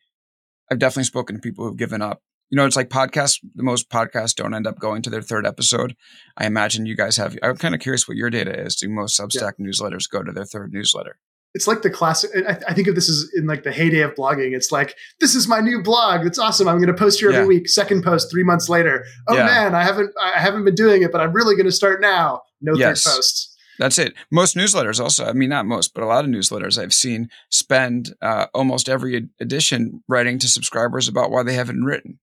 [0.71, 2.21] I've definitely spoken to people who've given up.
[2.49, 3.39] You know, it's like podcasts.
[3.55, 5.95] The most podcasts don't end up going to their third episode.
[6.37, 7.37] I imagine you guys have.
[7.41, 8.75] I'm kind of curious what your data is.
[8.75, 11.17] Do most Substack newsletters go to their third newsletter?
[11.53, 14.15] It's like the classic I, I think of this as in like the heyday of
[14.15, 17.29] blogging it's like this is my new blog it's awesome i'm going to post here
[17.31, 17.59] every Yeah.
[17.59, 19.45] week second post three months later oh Yeah.
[19.45, 22.41] man i haven't i haven't been doing it but i'm really going to start now
[22.61, 23.03] no Yes.
[23.03, 23.47] third post
[23.79, 24.13] That's it.
[24.29, 28.13] Most newsletters also, I mean, not most, but a lot of newsletters I've seen spend
[28.21, 32.19] uh, almost every ed- edition writing to subscribers about why they haven't written.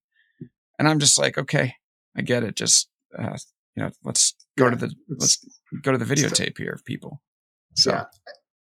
[0.78, 1.74] And I'm just like, okay,
[2.16, 2.54] I get it.
[2.54, 3.36] Just, uh,
[3.74, 5.38] you know, let's go Yeah, to the, let's
[5.82, 7.20] go to the videotape here of people.
[7.74, 8.04] So, Yeah.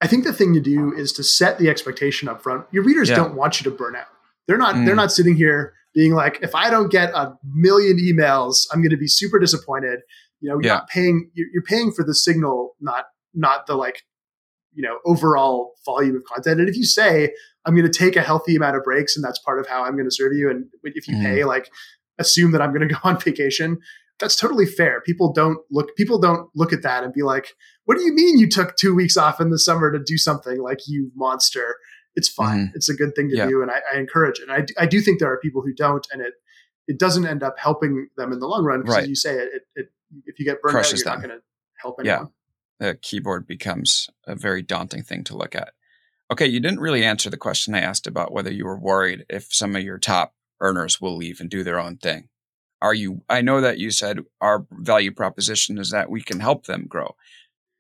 [0.01, 2.67] I think the thing to do is to set the expectation up front.
[2.71, 3.17] Your readers Yeah.
[3.17, 4.07] don't want you to burn out.
[4.47, 4.87] They're not Mm.
[4.87, 8.91] they're not sitting here being like, if I don't get a million emails, I'm going
[8.91, 10.01] to be super disappointed.
[10.41, 10.75] You know, you're Yeah.
[10.75, 14.03] not paying you're, paying for the signal, not not the like,
[14.73, 16.61] you know, overall volume of content.
[16.61, 17.35] And if you say,
[17.65, 19.93] I'm going to take a healthy amount of breaks and that's part of how I'm
[19.93, 21.23] going to serve you, and if you Mhm.
[21.23, 21.71] pay, like
[22.19, 23.79] assume that I'm going to go on vacation,
[24.21, 25.01] that's totally fair.
[25.01, 27.55] People don't look people don't look at that and be like,
[27.89, 30.61] what do you mean you took two weeks off in the summer to do something
[30.61, 31.77] like you monster?
[32.15, 32.67] It's fine.
[32.67, 32.77] Mm-hmm.
[32.77, 33.47] It's a good thing to Yeah.
[33.49, 34.43] do, and I, I encourage it.
[34.43, 36.35] And I, d- I do think there are people who don't, and it
[36.87, 38.81] it doesn't end up helping them in the long run.
[38.81, 39.03] Because Right.
[39.05, 39.87] as you say, it, it, it
[40.27, 41.21] if you get burned Crushes out, you're them.
[41.23, 41.45] not going to
[41.83, 42.13] help Yeah.
[42.15, 42.33] anyone.
[42.81, 45.73] the keyboard becomes a very daunting thing to look at.
[46.31, 49.53] Okay, you didn't really answer the question I asked about whether you were worried if
[49.53, 52.29] some of your top earners will leave and do their own thing.
[52.83, 56.67] Are you I know that you said our value proposition is that we can help
[56.67, 57.17] them grow.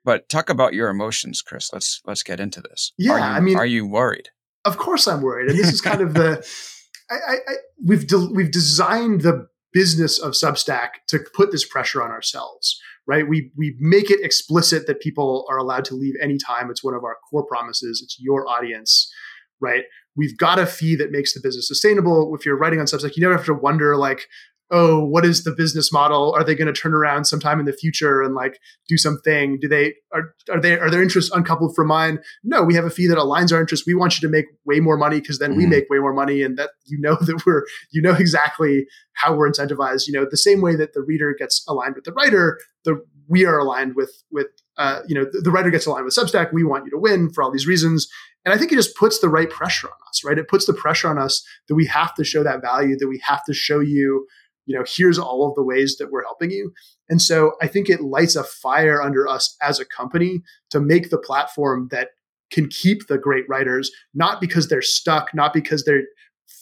[0.08, 1.70] But talk about your emotions, Chris.
[1.70, 2.94] Let's let's get into this.
[2.96, 4.30] Yeah, Are you, I mean- are you worried?
[4.64, 6.42] Of course, I'm worried, and this is kind of the
[7.10, 7.54] I, I, I
[7.84, 13.28] we've de- we've designed the business of Substack to put this pressure on ourselves, right?
[13.28, 16.70] We we make it explicit that people are allowed to leave anytime.
[16.70, 18.00] It's one of our core promises.
[18.02, 19.12] It's your audience,
[19.60, 19.84] right?
[20.16, 22.34] We've got a fee that makes the business sustainable.
[22.34, 24.26] If you're writing on Substack, you never have to wonder like,
[24.70, 26.34] oh, what is the business model?
[26.36, 28.58] Are they going to turn around sometime in the future and like
[28.88, 29.58] do something?
[29.60, 32.18] Do they are are they are their interests uncoupled from mine?
[32.44, 33.86] No, we have a fee that aligns our interests.
[33.86, 35.70] We want you to make way more money because then we Mhm.
[35.70, 39.50] make way more money, and that you know that we're you know exactly how we're
[39.50, 40.06] incentivized.
[40.06, 43.44] You know, the same way that the reader gets aligned with the writer, the we
[43.44, 46.52] are aligned with with uh, you know the, the writer gets aligned with Substack.
[46.52, 48.06] We want you to win for all these reasons,
[48.44, 50.22] and I think it just puts the right pressure on us.
[50.24, 53.08] Right, it puts the pressure on us that we have to show that value, that
[53.08, 54.26] we have to show you.
[54.68, 56.72] You know, here's all of the ways that we're helping you.
[57.08, 61.10] And so I think it lights a fire under us as a company to make
[61.10, 62.10] the platform that
[62.50, 66.04] can keep the great writers, not because they're stuck, not because they're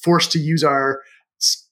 [0.03, 1.03] forced to use our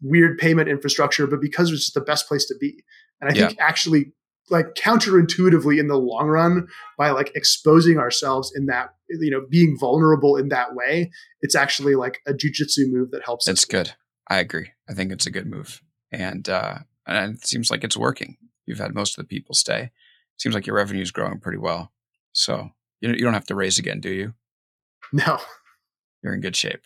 [0.03, 2.83] weird payment infrastructure, but because it's just the best place to be.
[3.21, 4.13] And I think actually
[4.51, 6.67] like counterintuitively in the long run
[6.99, 11.11] by like exposing ourselves in that you know being vulnerable in that way
[11.41, 13.93] it's actually like a jujitsu move that helps It's good.
[14.29, 14.71] I agree.
[14.89, 15.83] I think it's a good move.
[16.13, 18.37] And uh and it seems like it's working.
[18.67, 19.91] You've had most of the people stay.
[20.39, 21.93] seems like your revenue is growing pretty well.
[22.33, 24.35] So you you don't have to raise again, do you?
[25.13, 25.39] No,
[26.23, 26.83] you're in good shape.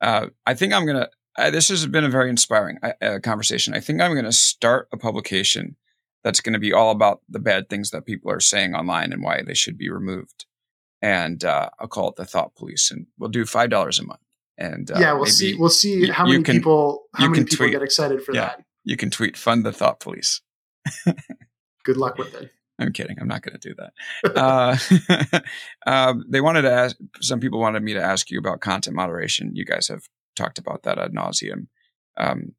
[0.00, 1.08] Uh, I think I'm gonna.
[1.36, 3.74] Uh, this has been a very inspiring uh, conversation.
[3.74, 5.76] I think I'm gonna start a publication
[6.24, 9.22] that's going to be all about the bad things that people are saying online and
[9.22, 10.44] why they should be removed.
[11.00, 14.20] And uh, I'll call it the Thought Police, and we'll do five dollars a month.
[14.60, 15.54] And uh, yeah, we'll see.
[15.54, 18.64] We'll see how many can, people how many people tweet, get excited for yeah, that.
[18.84, 20.42] You can tweet "Fund the Thought Police."
[21.84, 22.50] Good luck with it.
[22.78, 23.16] I'm kidding.
[23.18, 24.36] I'm not going to do that.
[24.36, 25.40] uh,
[25.90, 26.96] um, they wanted to ask.
[27.20, 29.56] Some people wanted me to ask you about content moderation.
[29.56, 30.02] You guys have
[30.36, 31.68] talked about that ad nauseum.
[32.18, 32.54] Um,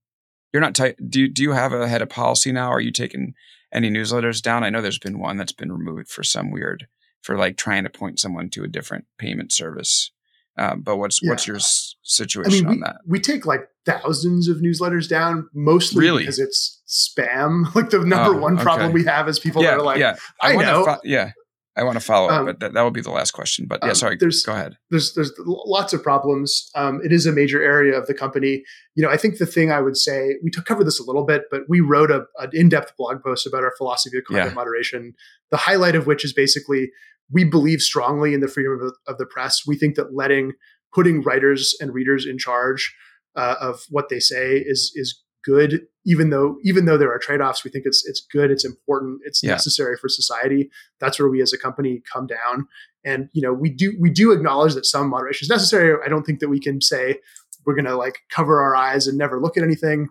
[0.51, 0.73] you're not.
[0.73, 2.69] T- do do you have a head of policy now?
[2.69, 3.35] Are you taking
[3.71, 4.63] any newsletters down?
[4.63, 6.87] I know there's been one that's been removed for some weird
[7.21, 10.11] for like trying to point someone to a different payment service.
[10.57, 11.29] Um, but what's yeah.
[11.29, 12.95] what's your s- situation I mean, we, on that?
[13.07, 16.23] We take like thousands of newsletters down, mostly really?
[16.23, 17.65] because it's spam.
[17.75, 18.93] Like the number oh, one problem okay.
[18.93, 20.17] we have is people yeah, that are like, yeah.
[20.41, 21.31] I, I know, yeah.
[21.77, 23.65] I want to follow up, um, but that, that will be the last question.
[23.65, 24.17] But yeah, um, sorry.
[24.17, 24.77] There's, go ahead.
[24.89, 26.69] There's there's lots of problems.
[26.75, 28.63] Um, it is a major area of the company.
[28.95, 31.25] You know, I think the thing I would say we took, covered this a little
[31.25, 34.53] bit, but we wrote a, an in-depth blog post about our philosophy of content yeah.
[34.53, 35.13] moderation.
[35.49, 36.91] The highlight of which is basically
[37.31, 39.61] we believe strongly in the freedom of the, of the press.
[39.65, 40.53] We think that letting
[40.93, 42.93] putting writers and readers in charge
[43.37, 47.63] uh, of what they say is is good even though even though there are trade-offs
[47.63, 49.51] we think it's it's good it's important it's yeah.
[49.51, 50.69] necessary for society.
[50.99, 52.67] That's where we as a company come down.
[53.03, 55.95] And you know we do we do acknowledge that some moderation is necessary.
[56.03, 57.19] I don't think that we can say
[57.65, 60.09] we're going to like cover our eyes and never look at anything.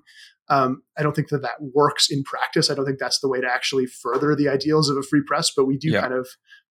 [0.48, 2.70] Um, i don't think that that works in practice.
[2.70, 5.52] I don't think that's the way to actually further the ideals of a free press
[5.56, 6.00] but we do yeah.
[6.00, 6.26] kind of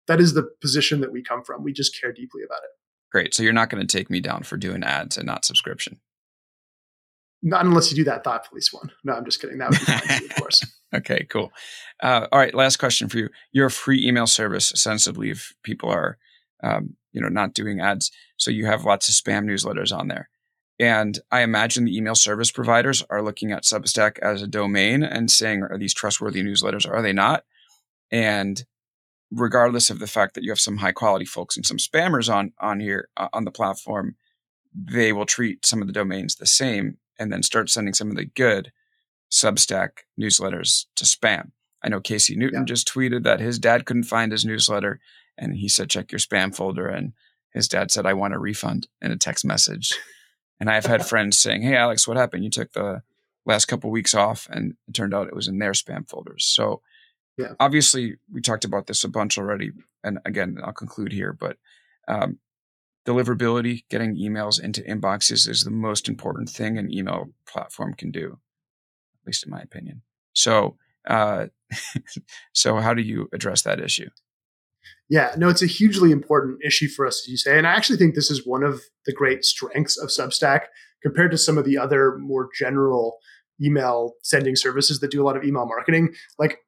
[0.08, 1.64] that is the position that we come from.
[1.64, 2.72] We just care deeply about it.
[3.12, 3.34] Great.
[3.34, 6.00] So you're not going to take me down for doing ads and not subscription
[7.42, 8.92] not unless you do that thought police one.
[9.04, 9.58] No, I'm just kidding.
[9.58, 10.66] That would be fine too, of course.
[10.96, 11.52] okay, cool.
[12.02, 13.30] Uh, all right, last question for you.
[13.52, 16.18] You're a free email service, ostensibly, if people are,
[16.64, 18.12] um, you know, not doing ads.
[18.38, 20.30] So you have lots of spam newsletters on there.
[20.80, 25.30] And I imagine the email service providers are looking at Substack as a domain and
[25.30, 27.44] saying, are these trustworthy newsletters or are they not?
[28.12, 28.64] And
[29.32, 32.54] regardless of the fact that you have some high quality folks and some spammers on
[32.60, 34.16] on here uh, on the platform,
[34.74, 38.16] they will treat some of the domains the same and then start sending some of
[38.16, 38.72] the good
[39.32, 39.90] Substack
[40.20, 41.52] newsletters to spam.
[41.84, 42.66] I know Casey Newton yeah.
[42.66, 45.00] just tweeted that his dad couldn't find his newsletter
[45.38, 46.88] and he said, check your spam folder.
[46.88, 47.14] And
[47.54, 49.98] his dad said, I want a refund in a text message.
[50.60, 52.44] and I've had friends saying, Hey, Alex, what happened?
[52.44, 53.04] You took the
[53.46, 56.46] last couple of weeks off and it turned out it was in their spam folders.
[56.46, 56.82] So
[57.38, 57.54] yeah.
[57.60, 59.72] obviously we talked about this a bunch already.
[60.04, 61.58] And again, I'll conclude here, but
[62.08, 62.40] um,
[63.06, 68.40] deliverability, getting emails into inboxes is the most important thing an email platform can do,
[69.22, 70.02] at least in my opinion.
[70.34, 70.78] So,
[71.08, 71.48] uh,
[72.54, 74.10] so how do you address that issue?
[75.10, 77.58] Yeah, no, it's a hugely important issue for us, as you say.
[77.58, 80.66] And I actually think this is one of the great strengths of Substack
[81.02, 83.18] compared to some of the other more general
[83.62, 86.14] email sending services that do a lot of email marketing.
[86.38, 86.60] Like,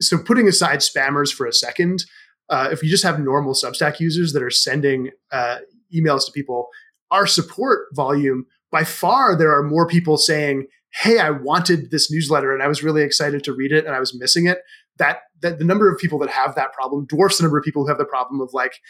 [0.00, 2.04] so putting aside spammers for a second,
[2.48, 5.58] uh, if you just have normal Substack users that are sending uh,
[5.94, 6.68] emails to people,
[7.10, 12.52] our support volume by far there are more people saying, "Hey, I wanted this newsletter
[12.52, 14.58] and I was really excited to read it and I was missing it."
[14.98, 17.82] That that the number of people that have that problem dwarfs the number of people
[17.82, 18.80] who have the problem of like,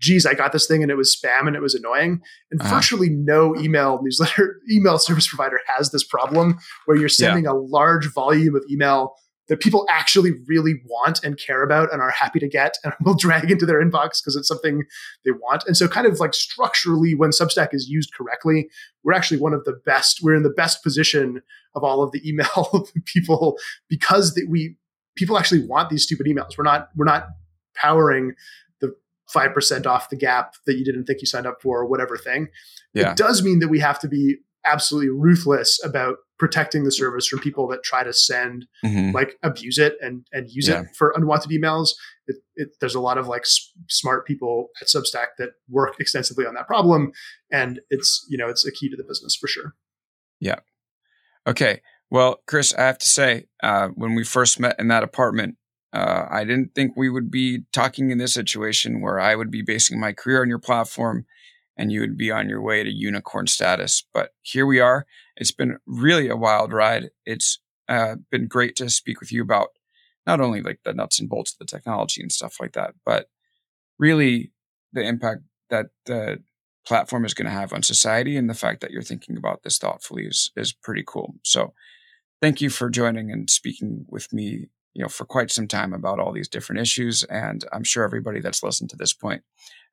[0.00, 2.20] geez, I got this thing and it was spam and it was annoying.
[2.50, 2.74] And uh-huh.
[2.74, 7.52] virtually no email newsletter, email service provider has this problem where you're sending yeah.
[7.52, 9.14] a large volume of email
[9.48, 13.14] that people actually really want and care about and are happy to get and will
[13.14, 14.84] drag into their inbox because it's something
[15.24, 15.64] they want.
[15.66, 18.68] And so kind of like structurally when Substack is used correctly,
[19.02, 21.42] we're actually one of the best, we're in the best position
[21.74, 24.76] of all of the email people because that we
[25.16, 26.56] people actually want these stupid emails.
[26.56, 27.28] We're not we're not
[27.74, 28.34] powering
[28.80, 28.94] the
[29.34, 32.48] 5% off the gap that you didn't think you signed up for or whatever thing.
[32.92, 33.10] Yeah.
[33.10, 37.38] It does mean that we have to be absolutely ruthless about protecting the service from
[37.38, 39.12] people that try to send mm-hmm.
[39.12, 40.80] like abuse it and and use yeah.
[40.80, 41.90] it for unwanted emails
[42.26, 46.46] it, it, there's a lot of like s- smart people at substack that work extensively
[46.46, 47.12] on that problem
[47.52, 49.74] and it's you know it's a key to the business for sure
[50.40, 50.58] yeah
[51.46, 51.80] okay
[52.10, 55.56] well chris i have to say uh, when we first met in that apartment
[55.92, 59.62] uh, i didn't think we would be talking in this situation where i would be
[59.62, 61.24] basing my career on your platform
[61.76, 64.04] and you would be on your way to unicorn status.
[64.12, 65.06] But here we are.
[65.36, 67.10] It's been really a wild ride.
[67.24, 67.58] It's
[67.88, 69.68] uh, been great to speak with you about
[70.26, 73.28] not only like the nuts and bolts of the technology and stuff like that, but
[73.98, 74.52] really
[74.92, 76.42] the impact that the
[76.86, 79.78] platform is going to have on society and the fact that you're thinking about this
[79.78, 81.34] thoughtfully is is pretty cool.
[81.42, 81.72] So
[82.40, 86.20] thank you for joining and speaking with me you know, for quite some time about
[86.20, 87.24] all these different issues.
[87.24, 89.42] And I'm sure everybody that's listened to this point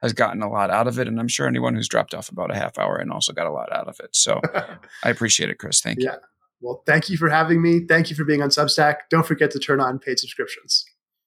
[0.02, 1.08] has gotten a lot out of it.
[1.08, 3.52] And I'm sure anyone who's dropped off about a half hour and also got a
[3.52, 4.16] lot out of it.
[4.16, 4.40] So
[5.04, 5.82] I appreciate it, Chris.
[5.82, 6.06] Thank you.
[6.06, 6.18] Yeah.
[6.62, 7.86] Well, thank you for having me.
[7.88, 8.98] Thank you for being on Substack.
[9.10, 10.86] Don't forget to turn on paid subscriptions.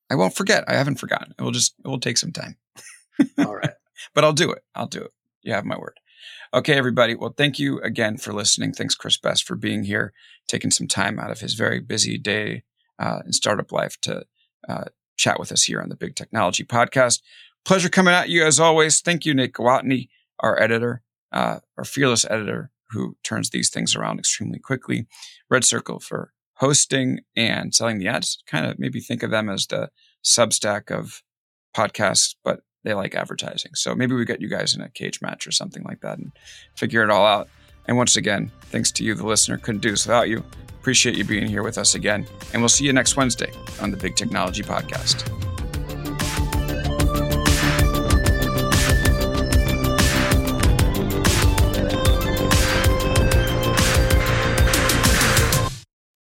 [0.08, 0.64] I won't forget.
[0.68, 1.34] I haven't forgotten.
[1.36, 2.56] It will just, it will take some time.
[3.38, 3.72] All right.
[4.14, 4.62] but I'll do it.
[4.76, 5.12] I'll do it.
[5.42, 5.98] You have my word.
[6.52, 7.16] Okay, everybody.
[7.16, 8.72] Well, thank you again for listening.
[8.72, 10.12] Thanks, Chris Best, for being here,
[10.46, 12.62] taking some time out of his very busy day
[12.98, 14.24] uh, in startup life to
[14.68, 14.84] uh,
[15.16, 17.20] chat with us here on the Big Technology Podcast.
[17.64, 19.00] Pleasure coming at you as always.
[19.00, 20.08] Thank you, Nick Gwattney,
[20.40, 25.06] our editor, uh, our fearless editor who turns these things around extremely quickly.
[25.50, 28.42] Red Circle for hosting and selling the ads.
[28.46, 29.90] Kind of maybe think of them as the
[30.24, 31.22] Substack of
[31.76, 33.72] podcasts, but they like advertising.
[33.74, 36.32] So maybe we get you guys in a cage match or something like that and
[36.76, 37.48] figure it all out.
[37.86, 39.58] And once again, thanks to you, the listener.
[39.58, 40.42] Couldn't do this without you.
[40.80, 42.26] Appreciate you being here with us again.
[42.52, 45.30] And we'll see you next Wednesday on the Big Technology Podcast.